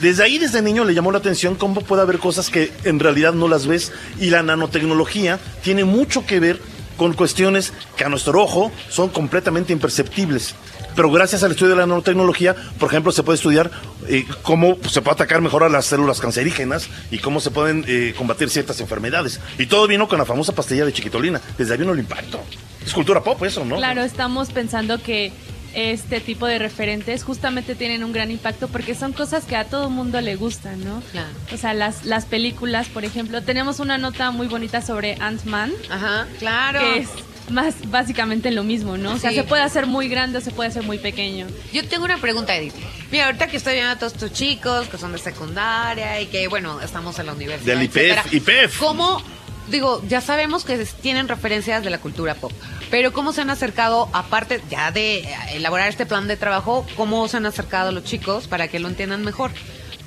[0.01, 3.33] Desde ahí, desde niño, le llamó la atención cómo puede haber cosas que en realidad
[3.33, 3.93] no las ves.
[4.21, 6.61] Y la nanotecnología tiene mucho que ver
[6.99, 10.55] con cuestiones que a nuestro ojo son completamente imperceptibles.
[10.97, 13.71] Pero gracias al estudio de la nanotecnología, por ejemplo, se puede estudiar
[14.09, 18.15] eh, cómo se puede atacar mejor a las células cancerígenas y cómo se pueden eh,
[18.17, 19.41] combatir ciertas enfermedades.
[19.59, 21.41] Y todo vino con la famosa pastilla de chiquitolina.
[21.59, 22.41] Desde ahí vino el impacto.
[22.85, 23.77] Es cultura pop eso, ¿no?
[23.77, 25.33] Claro, estamos pensando que
[25.75, 29.91] este tipo de referentes justamente tienen un gran impacto porque son cosas que a todo
[29.91, 31.03] mundo le gustan, ¿no?
[31.13, 31.29] Claro.
[31.53, 36.27] O sea, las, las películas, por ejemplo, tenemos una nota muy bonita sobre Ant-Man, Ajá,
[36.39, 36.81] claro.
[36.81, 37.09] que es
[37.51, 39.13] más básicamente lo mismo, ¿no?
[39.15, 39.37] O sea, Sí.
[39.37, 41.47] se puede hacer muy grande o se puede hacer muy pequeño.
[41.73, 42.75] Yo tengo una pregunta, Edith.
[43.11, 46.49] Mira, ahorita que estoy viendo a todos tus chicos que son de secundaria y que,
[46.49, 47.75] bueno, estamos en la universidad.
[47.75, 48.79] Del IPEF, etcétera, IPEF.
[48.79, 49.23] ¿Cómo,
[49.71, 52.53] digo, ya sabemos que tienen referencias de la cultura pop,
[52.91, 57.37] pero cómo se han acercado, aparte ya de elaborar este plan de trabajo, cómo se
[57.37, 59.51] han acercado los chicos para que lo entiendan mejor?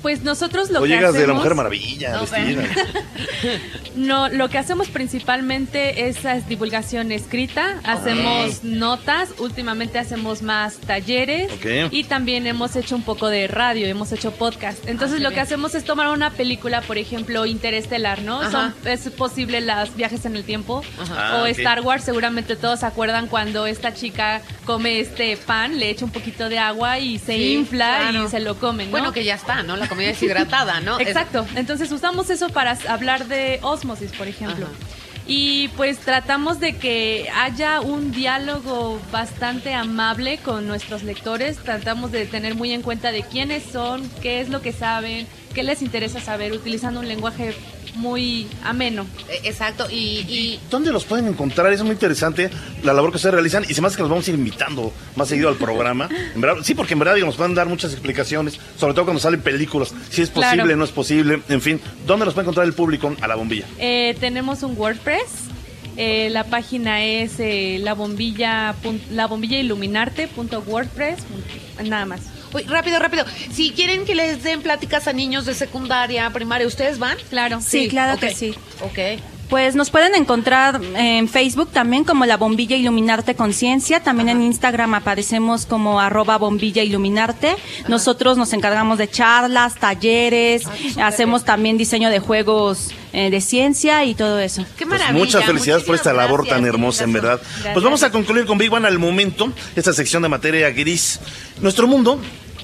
[0.02, 2.62] Pues nosotros lo o que llegas de la hacemos- Mujer Maravilla, No, vestida.
[3.96, 11.50] No, lo que hacemos principalmente es, es divulgación escrita, hacemos notas, últimamente hacemos más talleres
[11.52, 11.92] Ok.
[11.92, 14.86] y también hemos hecho un poco de radio, hemos hecho podcast.
[14.86, 18.48] Entonces qué lo que hacemos es tomar una película, por ejemplo, Interestelar, ¿no?
[18.50, 21.34] Son, es posible los viajes en el tiempo Ajá.
[21.36, 21.48] o Ah, ok.
[21.58, 26.12] Star Wars, seguramente todos se acuerdan cuando esta chica come este pan, le echa un
[26.12, 28.24] poquito de agua y se Sí, infla claro.
[28.26, 28.90] y se lo comen, ¿no?
[28.92, 29.76] Bueno, que ya está, ¿no?
[29.76, 30.98] La comida deshidratada, ¿no?
[30.98, 31.46] Exacto.
[31.54, 34.66] Entonces usamos eso para hablar de ósmosis, por ejemplo.
[34.66, 34.74] Ajá.
[35.26, 42.26] y pues tratamos de que haya un diálogo bastante amable con nuestros lectores, tratamos de
[42.26, 46.20] tener muy en cuenta de quiénes son, qué es lo que saben, qué les interesa
[46.20, 47.54] saber, utilizando un lenguaje
[47.96, 49.06] muy ameno.
[49.28, 49.94] Eh, Exacto, y,
[50.28, 51.72] y ¿Dónde los pueden encontrar?
[51.72, 52.50] Es muy interesante
[52.82, 54.92] la labor que ustedes realizan y se me hace que los vamos a ir invitando
[55.16, 56.08] más seguido al programa.
[56.34, 59.20] En verdad, sí, porque en verdad digo, nos pueden dar muchas explicaciones, sobre todo cuando
[59.20, 60.76] salen películas, si es posible, Claro.
[60.76, 61.80] no es posible, en fin.
[62.06, 63.66] ¿Dónde los puede encontrar el público a la bombilla?
[63.78, 65.48] Eh, tenemos un WordPress.
[65.96, 71.18] eh, la página es eh, la bombilla pun- la bombilla iluminarte.wordpress
[71.84, 72.20] nada más.
[72.52, 73.24] Uy, rápido, rápido.
[73.52, 77.16] Si quieren que les den pláticas a niños de secundaria, primaria, ¿ustedes van?
[77.28, 77.60] Claro.
[77.60, 78.54] Sí, claro que sí.
[78.82, 79.20] Ok.
[79.50, 84.94] Pues nos pueden encontrar en Facebook también como la bombilla iluminarte conciencia, también en Instagram
[84.94, 87.56] aparecemos como arroba bombilla iluminarte.
[87.88, 90.62] Nosotros nos encargamos de charlas, talleres,
[91.02, 94.64] hacemos también diseño de juegos eh, de ciencia y todo eso.
[94.78, 95.18] Qué Pues maravilla.
[95.18, 97.40] muchas felicidades por esta labor gracias, tan hermosa, en verdad.
[97.72, 101.18] Pues vamos a concluir con Big One al momento, esta sección de materia gris.
[101.60, 102.20] Nuestro mundo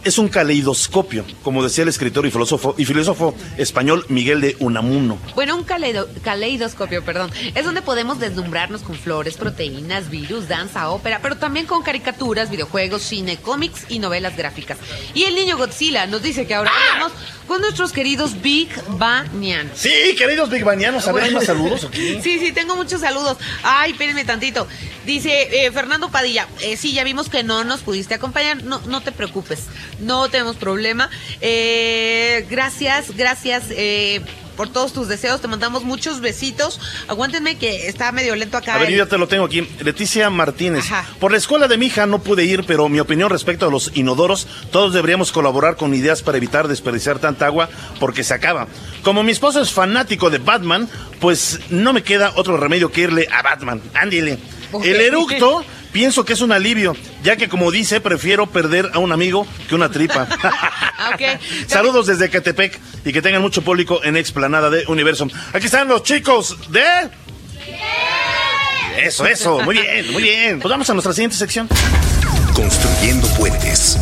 [0.06, 5.18] es un caleidoscopio, como decía el escritor y filósofo, y filósofo español Miguel de Unamuno.
[5.34, 7.30] Bueno, un caleido- caleidoscopio, perdón.
[7.54, 13.02] Es donde podemos deslumbrarnos con flores, proteínas, virus, danza, ópera, pero también con caricaturas, videojuegos,
[13.02, 14.78] cine, cómics y novelas gráficas.
[15.12, 17.12] Y el niño Godzilla nos dice que ahora vamos
[17.46, 19.78] con nuestros queridos Big Banianos.
[19.78, 22.20] Sí, queridos Big Banianos, a ver, ¿hay más saludos o qué?
[22.26, 23.38] Sí, sí, tengo muchos saludos.
[23.62, 24.66] Ay, espérenme tantito.
[25.04, 28.64] Dice eh, Fernando Padilla, eh, sí, ya vimos que no nos pudiste acompañar.
[28.64, 29.64] No, no te preocupes,
[30.00, 31.08] no tenemos problema.
[31.40, 34.20] Eh, gracias, gracias eh,
[34.56, 35.40] por todos tus deseos.
[35.40, 36.80] Te mandamos muchos besitos.
[37.08, 38.74] Aguántenme que está medio lento acá.
[38.74, 39.68] A ver, el- ya te lo tengo aquí.
[39.82, 40.84] Leticia Martínez.
[40.90, 41.06] Ajá.
[41.20, 43.90] Por la escuela de mi hija no pude ir, pero mi opinión respecto a los
[43.94, 47.68] inodoros, todos deberíamos colaborar con ideas para evitar desperdiciar tanta agua
[48.00, 48.66] porque se acaba.
[49.02, 50.88] Como mi esposo es fanático de Batman,
[51.20, 53.80] pues no me queda otro remedio que irle a Batman.
[53.94, 54.38] Ándile.
[54.72, 54.84] Ok.
[54.84, 55.64] El eructo
[55.96, 59.74] pienso que es un alivio, ya que como dice, prefiero perder a un amigo que
[59.74, 60.28] una tripa.
[60.98, 61.40] Ah, ok.
[61.66, 65.28] Saludos desde Catepec y que tengan mucho público en Explanada de Universo.
[65.52, 66.82] Aquí están los chicos de...
[68.98, 70.58] Eso, eso, muy bien, muy bien.
[70.58, 71.68] Pues vamos a nuestra siguiente sección.
[72.54, 73.98] Construyendo puentes.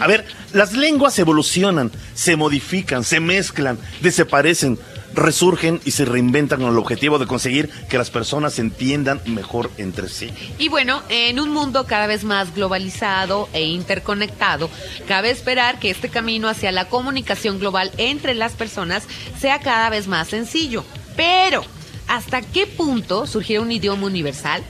[0.00, 4.78] A ver, las lenguas evolucionan, se modifican, se mezclan, desaparecen,
[5.14, 9.70] resurgen y se reinventan con el objetivo de conseguir que las personas se entiendan mejor
[9.78, 10.30] entre sí.
[10.58, 14.70] Y bueno, en un mundo cada vez más globalizado e interconectado,
[15.06, 19.04] cabe esperar que este camino hacia la comunicación global entre las personas
[19.38, 20.84] sea cada vez más sencillo.
[21.16, 21.64] Pero,
[22.08, 24.62] ¿hasta qué punto surgirá un idioma universal?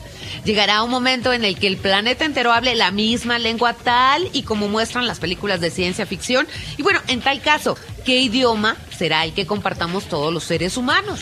[0.44, 4.42] Llegará un momento en el que el planeta entero hable la misma lengua tal y
[4.42, 6.48] como muestran las películas de ciencia ficción.
[6.76, 11.20] Y bueno, en tal caso, ¿qué idioma será el que compartamos todos los seres humanos?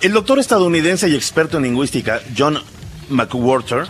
[0.00, 2.62] El doctor estadounidense y experto en lingüística John
[3.08, 3.88] McWhorter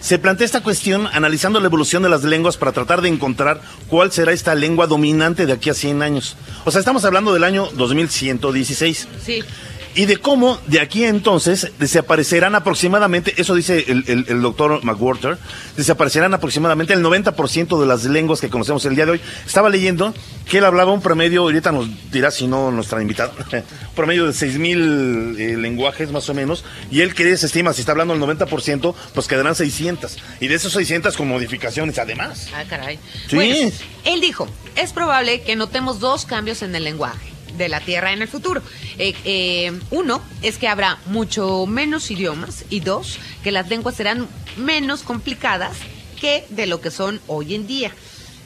[0.00, 4.10] se plantea esta cuestión analizando la evolución de las lenguas para tratar de encontrar cuál
[4.10, 6.36] será esta lengua dominante de aquí a 100 años.
[6.64, 9.08] O sea, estamos hablando del año 2116.
[9.24, 9.44] Sí.
[9.94, 14.82] Y de cómo de aquí a entonces desaparecerán aproximadamente, eso dice el, el- el doctor
[14.84, 15.36] McWhorter,
[15.76, 19.20] desaparecerán aproximadamente el 90% de las lenguas que conocemos el día de hoy.
[19.46, 20.14] Estaba leyendo
[20.48, 23.62] que él hablaba un promedio, ahorita nos dirá si no nuestra invitada, un
[23.94, 27.80] promedio de 6 mil eh, lenguajes más o menos, y él que se estima, si
[27.80, 30.16] está hablando del 90%, pues quedarán 600.
[30.40, 32.48] Y de esos 600 con modificaciones además.
[32.54, 32.98] Ah, caray.
[33.28, 33.36] Sí.
[33.36, 33.70] Bueno,
[34.04, 38.22] él dijo, es probable que notemos dos cambios en el lenguaje de la Tierra en
[38.22, 38.62] el futuro.
[38.98, 44.28] Eh, eh, uno es que habrá mucho menos idiomas y dos, que las lenguas serán
[44.56, 45.76] menos complicadas
[46.20, 47.92] que de lo que son hoy en día.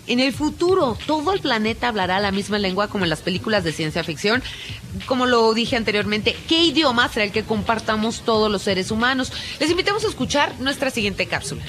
[0.06, 3.72] En el futuro, todo el planeta hablará la misma lengua como en las películas de
[3.72, 4.42] ciencia ficción.
[5.06, 9.32] Como lo dije anteriormente, ¿qué idioma será el que compartamos todos los seres humanos?
[9.58, 11.62] Les invitamos a escuchar nuestra siguiente cápsula.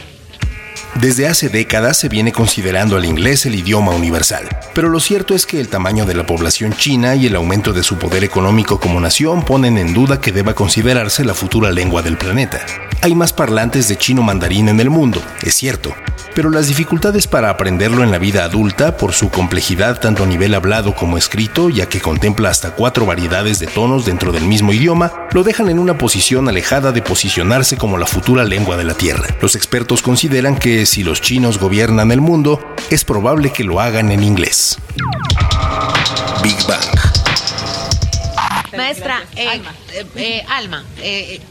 [1.00, 5.46] Desde hace décadas se viene considerando el inglés el idioma universal, pero lo cierto es
[5.46, 9.00] que el tamaño de la población china y el aumento de su poder económico como
[9.00, 12.66] nación ponen en duda que deba considerarse la futura lengua del planeta.
[13.04, 15.94] Hay más parlantes de chino mandarín en el mundo, es cierto,
[16.38, 20.54] pero las dificultades para aprenderlo en la vida adulta por su complejidad tanto a nivel
[20.54, 25.12] hablado como escrito, ya que contempla hasta cuatro variedades de tonos dentro del mismo idioma,
[25.32, 29.36] lo dejan en una posición alejada de posicionarse como la futura lengua de la Tierra.
[29.42, 34.12] Los expertos consideran que si los chinos gobiernan el mundo, es probable que lo hagan
[34.12, 34.78] en inglés.
[36.44, 37.07] Big Bang.
[38.88, 39.74] Maestra, eh, Alma.
[39.94, 40.84] eh, eh, Alma,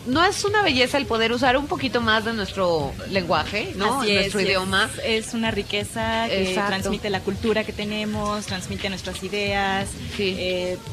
[0.06, 4.00] ¿no es una belleza el poder usar un poquito más de nuestro lenguaje, ¿no?
[4.00, 4.88] Así nuestro idioma.
[5.04, 6.68] Es, es una riqueza que Exacto.
[6.68, 10.36] transmite la cultura que tenemos, transmite nuestras ideas, Sí.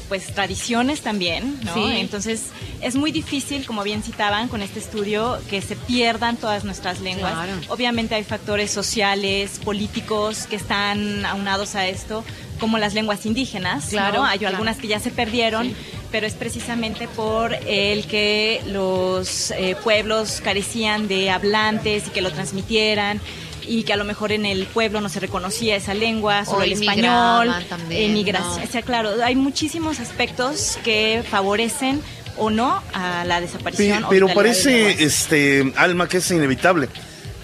[0.10, 1.73] pues tradiciones también, ¿no?
[1.73, 1.84] Sí.
[1.97, 2.43] Entonces
[2.82, 7.34] es muy difícil, como bien citaban con este estudio, que se pierdan todas nuestras lenguas.
[7.34, 7.53] Claro.
[7.69, 12.23] Obviamente hay factores sociales, políticos que están aunados a esto,
[12.60, 14.25] como las lenguas indígenas, Claro, ¿no?
[14.25, 14.56] Hay claro.
[14.56, 15.73] algunas que ya se perdieron.
[16.13, 22.32] Pero es precisamente por el que los eh, pueblos carecían de hablantes y que lo
[22.32, 23.19] transmitieran
[23.67, 26.62] y que a lo mejor en el pueblo no se reconocía esa lengua, solo O
[26.63, 28.58] el español, también, emigración.
[28.60, 28.63] ¿no?
[28.63, 31.99] O sea, claro, hay muchísimos aspectos que favorecen
[32.38, 34.04] o no a la Pe- desaparición.
[34.04, 34.36] o pero lenguas.
[34.36, 36.89] parece, este, Alma, que es inevitable.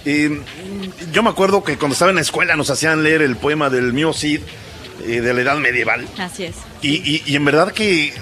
[0.05, 0.41] Eh,
[1.11, 3.93] yo me acuerdo que cuando estaba en la escuela nos hacían leer el poema del
[3.93, 4.41] mío Cid
[5.05, 6.07] eh, de la edad medieval.
[6.17, 6.55] Así es.
[6.81, 8.13] Y, y- y en verdad que,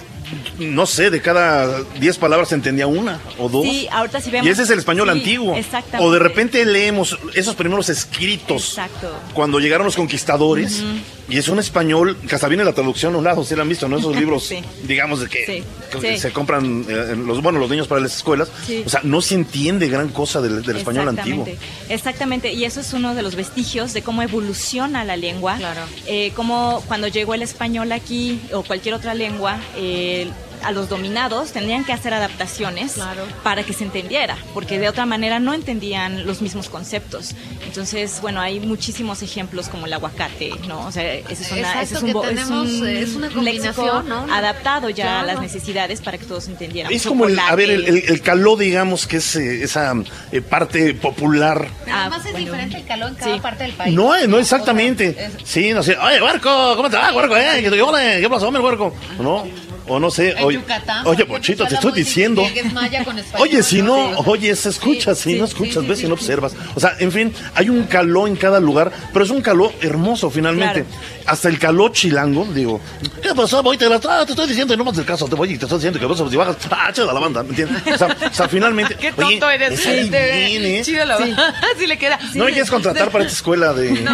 [0.60, 3.64] no sé, de cada 10 palabras se entendía una o dos.
[3.64, 4.48] Sí, ahorita sí vemos.
[4.48, 5.56] Y ese es el español Sí, antiguo.
[5.56, 6.06] Exactamente.
[6.06, 9.12] O de repente leemos esos primeros escritos Exacto.
[9.34, 10.84] cuando llegaron los conquistadores.
[11.30, 13.68] Y es un español que hasta viene la traducción a un lado, si lo han
[13.68, 13.98] visto, ¿no?
[13.98, 14.60] Esos libros, Sí.
[14.84, 15.64] digamos, de que, Sí,
[16.00, 16.20] que sí.
[16.22, 18.48] se compran eh, los, bueno, los niños para las escuelas.
[18.66, 18.82] Sí.
[18.86, 21.46] O sea, no se entiende gran cosa del, del español antiguo.
[21.46, 25.58] Exactamente, Exactamente, y eso es uno de los vestigios de cómo evoluciona la lengua.
[25.58, 25.82] Claro.
[26.06, 30.90] Eh, cómo cuando llegó el español aquí o cualquier otra lengua, eh, el a los
[30.90, 33.24] dominados tendrían que hacer adaptaciones Claro.
[33.44, 37.36] para que se entendiera, porque de otra manera no entendían los mismos conceptos.
[37.66, 40.86] Entonces, bueno, hay muchísimos ejemplos como el aguacate, ¿no?
[40.88, 43.28] O sea, ese es, una, ese es un, bo- es tenemos, un eh, es una
[43.28, 44.34] léxico combinación, ¿no?
[44.34, 45.28] adaptado ya a Claro.
[45.28, 46.92] las necesidades para que todos entendieran.
[46.92, 49.94] Es como el, a ver, el, el- el caló, digamos, que es eh, esa
[50.32, 51.68] eh, parte popular.
[51.88, 52.46] Ah, Además es bueno.
[52.46, 53.40] diferente el calor en cada Sí.
[53.40, 53.96] parte del país.
[53.96, 55.14] No, eh, no O exactamente.
[55.14, 55.98] sea, es- Sí, no sé.
[55.98, 57.36] Oye, Huerco, ¿cómo te va, Huerco?
[57.38, 57.62] Eh?
[57.62, 58.94] ¿Qué, te- ¿Qué pasó, hombre, Huerco?
[59.20, 59.46] No,
[59.88, 60.32] o no sé.
[60.32, 61.08] En Oye, Yucatán.
[61.08, 62.44] oye ejemplo, te estoy diciendo.
[62.74, 65.84] maya con español, Oye, si no, Sí, oye, se escucha, si sí, no sí, escuchas,
[65.84, 66.24] sí, ves sí, y no sí.
[66.24, 66.54] observas.
[66.76, 70.30] O sea, en fin, hay un caló en cada lugar, pero es un caló hermoso
[70.30, 70.84] finalmente.
[70.84, 71.18] Claro.
[71.26, 72.80] Hasta el caló chilango, digo,
[73.22, 73.62] ¿qué pasó?
[73.62, 75.66] Voy, te, ah, te estoy diciendo, y no más del caso, te voy y te
[75.66, 77.82] estoy diciendo que vas si bajas, ah, chido la banda, ¿me entiendes?
[77.94, 79.80] O sea, o sea, finalmente, Qué oye, tonto eres.
[79.80, 80.82] Sí, te- bien, ¿eh?
[80.84, 81.16] Chido la
[81.76, 82.18] Así le queda.
[82.34, 84.06] ¿No me quieres contratar para esta escuela de...?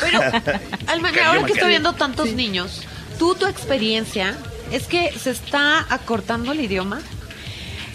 [0.00, 0.20] Pero,
[0.86, 2.80] Alma, Cayó, ahora que estoy viendo tantos niños,
[3.18, 4.34] tú, tu experiencia,
[4.72, 7.00] es que se está acortando el idioma.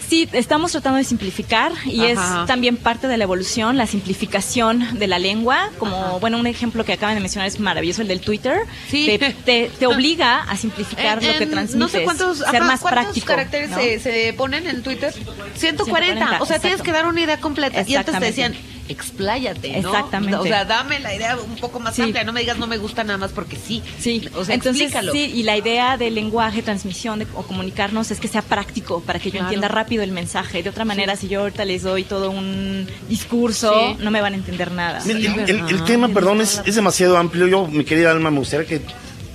[0.08, 2.40] Sí, estamos tratando de simplificar y Ajá.
[2.42, 5.70] es también parte de la evolución, la simplificación de la lengua.
[5.78, 8.58] Como, bueno, un ejemplo que acaban de mencionar es maravilloso, el del Twitter.
[8.90, 9.06] Sí.
[9.18, 11.76] Te, te- te obliga a simplificar En- lo que transmites.
[11.76, 13.26] No sé cuántos, ser más ¿cuántos práctico.
[13.26, 13.76] caracteres ¿no?
[13.78, 15.12] se, se ponen en Twitter.
[15.12, 15.56] 140.
[15.56, 17.84] 140, o sea, tienes que dar una idea completa.
[17.86, 18.54] Y antes te decían,
[18.88, 19.88] expláyate, ¿no?
[19.90, 20.36] Exactamente.
[20.36, 22.02] O sea, dame la idea un poco más Sí.
[22.02, 22.24] amplia.
[22.24, 23.82] No me digas no me gusta nada más porque sí.
[23.98, 25.12] Sí, O sea, entonces explícalo.
[25.12, 29.18] sí, y la idea del lenguaje, transmisión de- o comunicarnos es que sea práctico para
[29.18, 29.46] que yo Claro.
[29.46, 30.62] entienda rápido el mensaje.
[30.62, 33.96] De otra manera, si yo ahorita les doy todo un discurso, Sí.
[34.02, 35.00] no me van a entender nada.
[35.04, 37.46] Mira, el, el tema, perdón, es, es demasiado amplio.
[37.46, 38.80] Yo, mi querida Alma, me gustaría que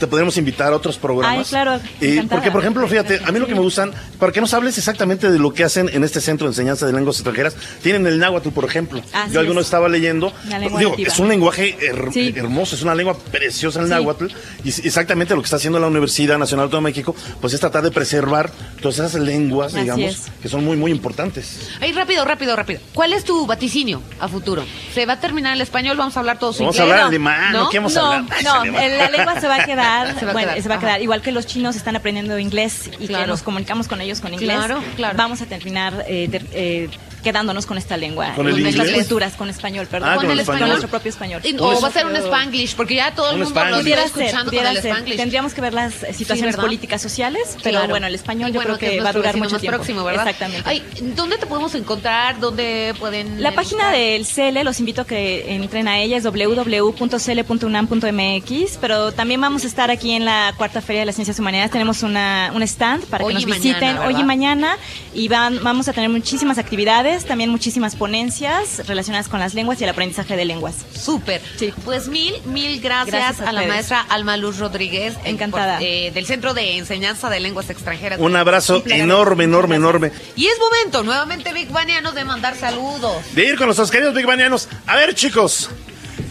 [0.04, 1.38] te podríamos invitar a otros programas.
[1.39, 2.28] Ay, claro, encantada.
[2.30, 5.32] porque, por ejemplo, fíjate, a mí lo que me gustan, para que nos hables exactamente
[5.32, 8.50] de lo que hacen en este centro de enseñanza de lenguas extranjeras, tienen el náhuatl,
[8.50, 9.02] por ejemplo.
[9.13, 9.68] Así Yo alguno es.
[9.68, 10.34] estaba leyendo.
[10.78, 11.08] Digo, nativa.
[11.08, 12.34] es un lenguaje her- Sí.
[12.36, 13.92] hermoso, es una lengua preciosa el Sí.
[13.92, 14.26] náhuatl.
[14.66, 17.92] Y exactamente lo que está haciendo la Universidad Nacional de México, pues es tratar de
[17.92, 20.22] preservar todas esas lenguas, Así digamos, es.
[20.42, 21.70] que son muy, muy importantes.
[21.80, 22.82] Ay, rápido, rápido, rápido.
[22.94, 24.66] ¿Cuál es tu vaticinio a futuro?
[24.94, 25.96] ¿Se va a terminar el español?
[25.96, 27.70] ¿Vamos a hablar todos Vamos a hablar alemán, ¿no?
[27.70, 28.26] ¿Qué vamos a no, hablar?
[28.38, 30.69] Ay, no, en la lengua se va a quedar, Se va a bueno, quedar, se
[30.69, 31.01] va a quedar.
[31.01, 33.23] Igual que los chinos están aprendiendo inglés y Claro.
[33.25, 35.17] que nos comunicamos con ellos con inglés, Claro, claro.
[35.17, 36.89] vamos a terminar eh, eh,
[37.24, 38.34] quedándonos con esta lengua.
[38.36, 40.10] ¿Con nuestras culturas, con español, perdón.
[40.10, 40.68] Ah, con el español.
[40.70, 41.42] nuestro propio español.
[41.44, 44.04] Y- O va a ser un spanglish, porque ya todo el Un mundo lo está
[44.04, 45.18] escuchando con el spanglish.
[45.18, 47.90] Tendríamos que ver las situaciones políticas sociales, pero Claro.
[47.90, 49.78] bueno, el español yo bueno, creo que va a durar mucho más tiempo.
[49.78, 50.28] próximo, ¿verdad?
[50.28, 50.70] Exactamente.
[50.70, 50.84] Ay,
[51.16, 52.40] ¿dónde te podemos encontrar?
[52.40, 58.78] ¿Dónde pueden La página del CELE, los invito a que entren a ella, es www.cele.unam.mx,
[58.82, 61.72] pero también vamos a estar aquí en la Cuarta Feria de las Ciencias Humanidades.
[61.72, 64.78] Tenemos una, un stand para Hoy que nos mañana, visiten hoy y mañana
[65.14, 69.84] y van, vamos a tener muchísimas actividades, también muchísimas ponencias relacionadas con las lenguas y
[69.84, 70.76] el aprendizaje de lenguas.
[70.99, 71.41] Súper.
[71.58, 71.73] Sí.
[71.86, 75.13] Pues mil, mil gracias, Gracias a a, la maestra Alma Luz Rodríguez.
[75.17, 75.78] eh, Encantada.
[75.78, 78.19] por- eh, del Centro de Enseñanza de Lenguas Extranjeras.
[78.19, 80.12] Un abrazo enorme, enorme, enorme.
[80.36, 83.23] Y es momento, nuevamente, Big Banianos, de mandar saludos.
[83.34, 84.67] de ir con nuestros queridos Big Banianos.
[84.88, 85.69] A ver, chicos,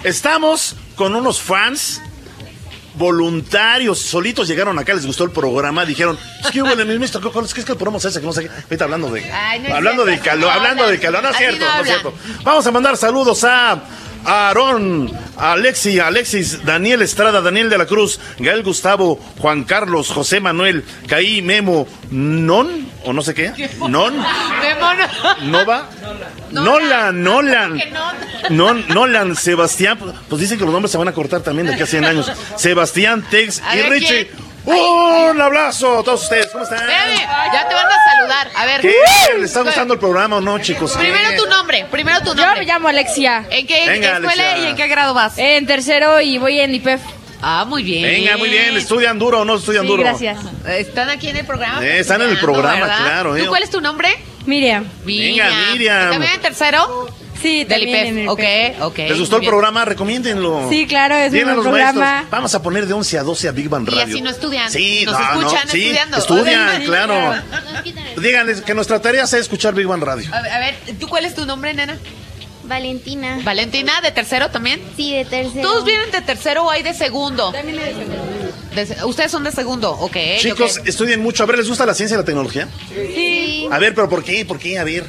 [0.04, 2.00] estamos con unos fans
[2.94, 7.10] voluntarios, solitos llegaron acá, les gustó el programa, dijeron, es que hubo el es
[7.54, 8.50] que es que el programa es ese, que no sé qué.
[8.50, 10.96] Ahorita hablando de, Ay, no es hablando de calor, hablando hablan.
[10.96, 12.14] de calor, no es cierto, no no es cierto.
[12.44, 13.82] Vamos a mandar saludos a
[14.24, 20.84] Aarón, Alexi, Alexis, Daniel Estrada, Daniel de la Cruz, Gael Gustavo, Juan Carlos, José Manuel,
[21.08, 23.52] Caí, Memo, Non, o no sé qué,
[23.88, 24.14] Non,
[25.44, 25.88] Nova,
[26.50, 27.80] Nolan, Nolan,
[28.50, 31.82] Non, Nolan, Sebastián, pues dicen que los nombres se van a cortar también de aquí
[31.82, 32.32] a 100 años.
[32.56, 34.30] Sebastián, Tex y Richie.
[34.64, 36.78] Un abrazo a todos ustedes, ¿cómo están?
[36.78, 37.18] Espérame,
[37.52, 38.50] ya te van a saludar.
[38.56, 38.80] A ver.
[38.80, 38.94] ¿Qué?
[39.36, 40.92] ¿Les está gustando el programa o no, chicos?
[40.96, 42.60] Primero tu nombre, primero tu Yo nombre.
[42.60, 43.44] me llamo Alexia.
[43.50, 44.58] ¿En qué Venga, escuela Alexia.
[44.58, 45.36] y en qué grado vas?
[45.36, 47.00] En tercero y voy en IPEF.
[47.44, 48.04] Ah, muy bien.
[48.04, 50.04] Venga, muy bien, ¿estudian duro o no estudian Sí, duro?
[50.04, 50.38] gracias.
[50.68, 51.84] Están aquí en el programa.
[51.84, 52.98] Eh, están en el programa, ¿verdad?
[53.04, 53.42] claro, eh.
[53.42, 54.10] ¿Tú cuál es tu nombre?
[54.46, 54.86] Miriam.
[55.04, 56.10] Venga, Miriam.
[56.12, 57.08] ¿También en tercero?
[57.42, 58.16] Sí, Del en IPEF.
[58.18, 58.98] el Ok, ok.
[58.98, 59.84] ¿Les gustó el programa?
[59.84, 60.68] Recomiéndenlo.
[60.70, 61.92] Sí, claro, es un los programa.
[62.00, 64.14] maestros, vamos a poner de 11 a 12 a Big Bang Y Radio.
[64.14, 64.70] así no estudian.
[64.70, 66.16] Sí, Nos no, no, escuchan sí, estudiando.
[66.18, 67.42] Estudian, claro.
[68.16, 70.28] Díganles que nuestra tarea sea escuchar Big Bang Radio.
[70.32, 71.98] A ver, a ver, ¿tú cuál es tu nombre, nena?
[72.64, 73.40] Valentina.
[73.42, 74.80] Valentina, ¿de tercero también?
[74.96, 75.62] Sí, de tercero.
[75.68, 77.50] ¿Todos vienen de tercero o hay de segundo?
[77.52, 79.06] También de segundo.
[79.06, 80.16] Ustedes son de segundo, ok.
[80.38, 80.88] Chicos, ok.
[80.88, 81.42] estudien mucho.
[81.42, 82.68] A ver, ¿les gusta la ciencia y la tecnología?
[82.88, 83.66] Sí.
[83.70, 84.44] A ver, pero ¿por qué?
[84.44, 84.78] ¿Por qué?
[84.78, 85.04] A ver.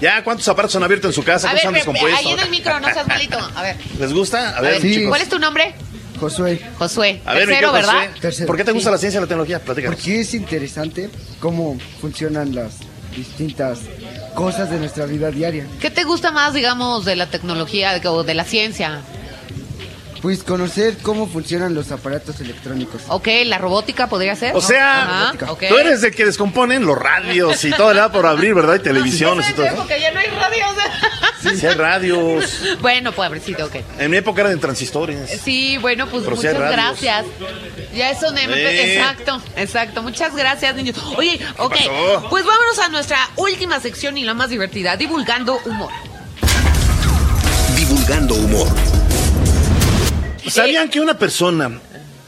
[0.00, 1.48] ¿Ya cuántos aparatos han abierto en su casa?
[1.48, 2.18] A ¿Cuántos ver, han pe- descompuesto?
[2.28, 3.38] ahí en el micro, no seas malito.
[3.54, 4.50] A ver, ¿Les gusta?
[4.50, 5.08] A a ver, chicos.
[5.08, 5.74] ¿cuál es tu nombre?
[6.20, 7.20] Josué, Josué.
[7.26, 7.92] A ver, tercero, ¿verdad?
[8.08, 8.92] José, Tercero, ¿Por qué te gusta sí.
[8.92, 9.58] la ciencia y la tecnología?
[9.60, 9.96] Platícanos.
[9.96, 12.72] porque es interesante cómo funcionan las
[13.14, 13.80] distintas
[14.34, 15.66] cosas de nuestra vida diaria.
[15.80, 19.00] ¿Qué te gusta más, digamos, de la tecnología o de la ciencia?
[20.22, 23.02] Pues conocer cómo funcionan los aparatos electrónicos.
[23.08, 24.56] Ok, la robótica podría ser.
[24.56, 28.10] O sea, Ajá, tú eres de que descomponen los radios y todo, ¿verdad?
[28.10, 28.76] Por abrir, ¿verdad?
[28.76, 29.76] Y televisiones y todo eso.
[29.76, 30.66] Porque ya no hay radios.
[31.42, 32.60] Sí, sí hay radios.
[32.80, 33.76] bueno, pobrecito, ok.
[33.98, 35.40] En mi época eran de transistores.
[35.42, 37.26] Sí, bueno, pues Pero muchas gracias.
[37.94, 38.60] Ya es un MP.
[38.60, 38.96] Eh.
[38.98, 40.02] Exacto, exacto.
[40.02, 40.96] Muchas gracias, niños.
[41.16, 41.72] Oye, ok.
[41.72, 42.26] pasó?
[42.30, 45.92] Pues vámonos a nuestra última sección y la más divertida, divulgando humor.
[47.76, 48.95] Divulgando humor.
[50.48, 51.80] ¿Sabían que una persona,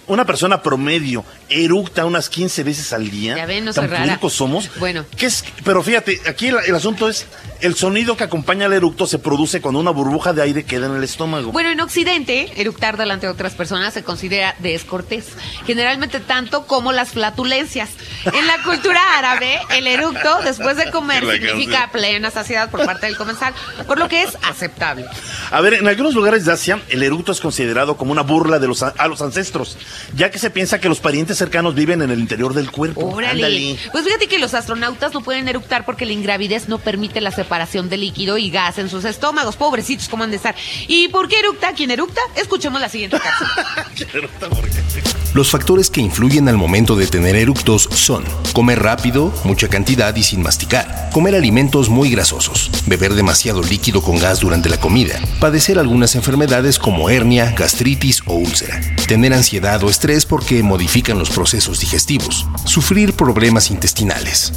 [0.09, 3.37] una persona promedio, eructa unas 15 veces al día?
[3.37, 4.05] Ya ven, no ¿Tan soy rara.
[4.07, 4.71] puercos somos?
[4.79, 5.05] Bueno.
[5.17, 5.45] ¿Qué es?
[5.65, 7.27] Pero fíjate, aquí el, el asunto es,
[7.61, 10.97] el sonido que acompaña al eructo se produce cuando una burbuja de aire queda en
[10.97, 11.53] el estómago.
[11.53, 15.27] Bueno, en Occidente, eructar delante de otras personas se considera descortés,
[15.67, 17.91] generalmente tanto como las flatulencias.
[18.25, 21.91] En la cultura árabe, el eructo después de comer significa canción.
[21.93, 23.53] plena saciedad por parte del comensal,
[23.87, 25.05] por lo que es aceptable.
[25.51, 28.69] A ver, en algunos lugares de Asia, el eructo es considerado como una burla de
[28.69, 29.77] los, a los ancestros,
[30.15, 33.07] ya que se piensa que los parientes cercanos viven en el interior del cuerpo.
[33.07, 33.45] Órale.
[33.45, 33.79] Ándale.
[33.93, 37.89] Pues fíjate que los astronautas no pueden eructar porque la ingravidez no permite la separación
[37.89, 39.57] de líquido y gas en sus estómagos.
[39.57, 40.55] Pobrecitos, ¿cómo han de estar?
[40.87, 41.73] ¿Y por qué eructa?
[41.73, 42.21] ¿Quién eructa?
[42.37, 43.19] Escuchemos la siguiente.
[45.35, 50.23] Los factores que influyen al momento de tener eructos son comer rápido, mucha cantidad y
[50.23, 55.79] sin masticar, comer alimentos muy grasosos, beber demasiado líquido con gas durante la comida, padecer
[55.79, 61.81] algunas enfermedades como hernia, gastritis o úlcera, tener ansiedad o estrés porque modifican los procesos
[61.81, 64.53] digestivos, sufrir problemas intestinales,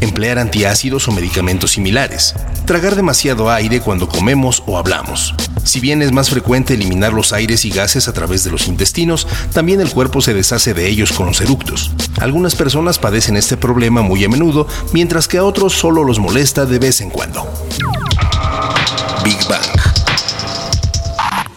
[0.00, 2.34] emplear antiácidos o medicamentos similares,
[2.66, 5.34] tragar demasiado aire cuando comemos o hablamos.
[5.64, 9.26] Si bien es más frecuente eliminar los aires y gases a través de los intestinos,
[9.52, 11.90] también el cuerpo se deshace de ellos con los eructos.
[12.20, 16.66] Algunas personas padecen este problema muy a menudo, mientras que a otros solo los molesta
[16.66, 17.46] de vez en cuando.
[19.24, 19.75] Big Bang.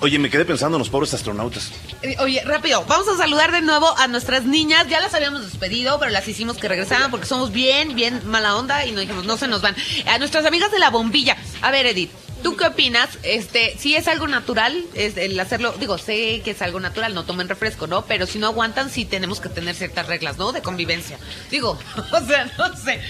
[0.02, 1.72] Oye, me quedé pensando en los pobres astronautas.
[2.02, 4.88] Eh, Oye, rápido, vamos a saludar de nuevo a nuestras niñas.
[4.88, 8.86] Ya las habíamos despedido, pero las hicimos que regresaran porque somos bien, bien mala onda
[8.86, 9.76] y nos dijimos, no se nos van.
[10.08, 11.36] A nuestras amigas de la bombilla.
[11.62, 13.10] A ver, Edith, ¿tú qué opinas?
[13.24, 17.26] Este, si es algo natural, es el hacerlo, digo, sé que es algo natural, no
[17.26, 18.06] tomen refresco, ¿no?
[18.06, 20.54] Pero si no aguantan, sí tenemos que tener ciertas reglas, ¿no?
[20.54, 21.20] De convivencia.
[21.52, 21.78] Digo,
[22.14, 23.02] o sea, no sé.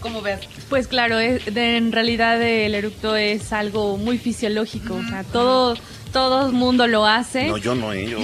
[0.00, 0.40] ¿Cómo ves?
[0.68, 5.74] Pues claro, es- de- en realidad el eructo es algo muy fisiológico, o sea, todo
[6.14, 7.44] todo el mundo lo hace.
[7.48, 8.18] No, yo no, eh, yo-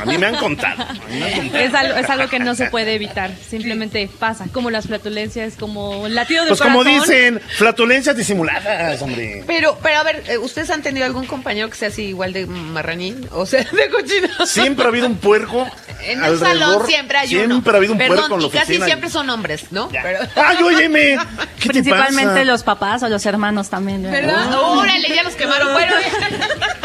[0.00, 0.82] A mí me han contado.
[0.82, 1.58] a mí me han contado.
[1.64, 6.06] Es algo, es algo que no se puede evitar, simplemente pasa, como las flatulencias, como
[6.06, 7.00] el latido del Pues como corazón.
[7.00, 9.42] dicen, flatulencias disimuladas, hombre.
[9.46, 12.46] Pero, pero a ver, eh, ¿ustedes han tenido algún compañero que sea así igual de
[12.46, 13.26] marranín?
[13.32, 14.28] O sea, de cochino.
[14.46, 15.66] Siempre ha habido un puerco.
[16.04, 17.46] En el alrededor, salón siempre hay uno.
[17.46, 18.86] Siempre ha habido un Perdón, puerco en la y casi oficina.
[18.86, 19.88] siempre son hombres, ¿no?
[19.88, 21.16] Pero- ¡Ay, óyeme!
[21.60, 22.44] ¿Qué te Principalmente pasa?
[22.44, 24.02] los papás o los hermanos también.
[24.02, 24.20] ¿verdad?
[24.46, 24.60] ¿Verdad?
[24.60, 25.72] Órale, ya los quemaron.
[25.72, 25.92] Bueno,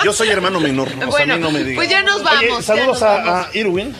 [0.04, 0.88] Yo soy hermano menor.
[0.88, 1.76] O sea, Bueno, a mí no me digan.
[1.76, 3.48] pues ya nos vamos, saludos nos a, vamos.
[3.54, 3.96] a Irwin.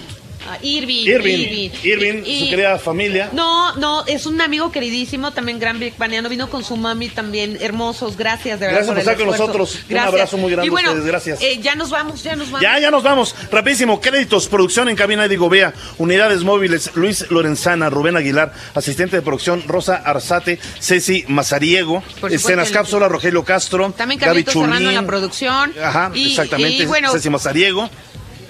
[0.50, 1.06] Ah, Irving.
[1.06, 3.30] Irving, Irving, Y- su querida familia.
[3.34, 7.58] No, no, es un amigo queridísimo, también gran Big Baniano, vino con su mami también,
[7.62, 8.86] hermosos, gracias de verdad.
[8.86, 9.80] Gracias por estar con nosotros.
[9.90, 11.42] Un abrazo muy grande Y bueno, a ustedes, gracias.
[11.42, 12.62] eh, ya nos vamos, ya nos vamos.
[12.62, 13.36] Ya, ya nos vamos.
[13.52, 14.00] Rapidísimo.
[14.02, 19.64] Créditos, producción en cabina Edigo Bea, unidades móviles Luis Lorenzana, Rubén Aguilar, asistente de producción
[19.68, 25.08] Rosa Arzate, Ceci Mazariego, escenas cápsula Rogelio Castro, También Gaby Serrano en la Chulín.
[25.08, 25.74] producción.
[25.84, 26.84] Ajá, Y- exactamente.
[26.84, 27.90] y bueno, Ceci Mazariego.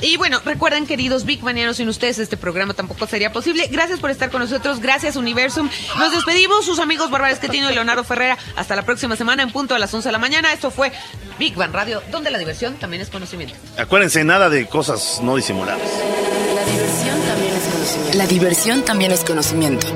[0.01, 3.67] Y bueno, recuerden, queridos Big Manianos, sin ustedes este programa tampoco sería posible.
[3.71, 5.69] Gracias por estar con nosotros, gracias Universum.
[5.97, 8.37] Nos despedimos, sus amigos Bárbara Esquetino y Leonardo Ferrera.
[8.55, 10.53] Hasta la próxima semana en punto a las 11 de la mañana.
[10.53, 10.91] Esto fue
[11.39, 13.55] Big Bang Radio, donde la diversión también es conocimiento.
[13.77, 15.81] Acuérdense, nada de cosas no disimuladas.
[16.55, 18.17] La diversión también es conocimiento.
[18.17, 19.87] La diversión también es conocimiento.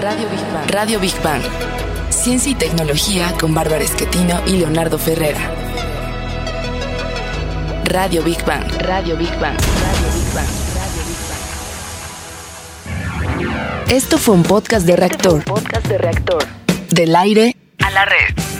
[0.00, 0.70] Radio Big Bang.
[0.70, 1.42] Radio Big Bang.
[2.10, 5.71] Ciencia y tecnología con Bárbara Esquetino y Leonardo Ferrera.
[7.84, 8.64] Radio Big Bang.
[8.80, 9.56] Radio Big Bang.
[9.56, 10.46] Radio Big Bang.
[13.90, 15.44] Esto fue un podcast de reactor.
[15.44, 16.44] Podcast de reactor.
[16.90, 18.51] Del aire a la red.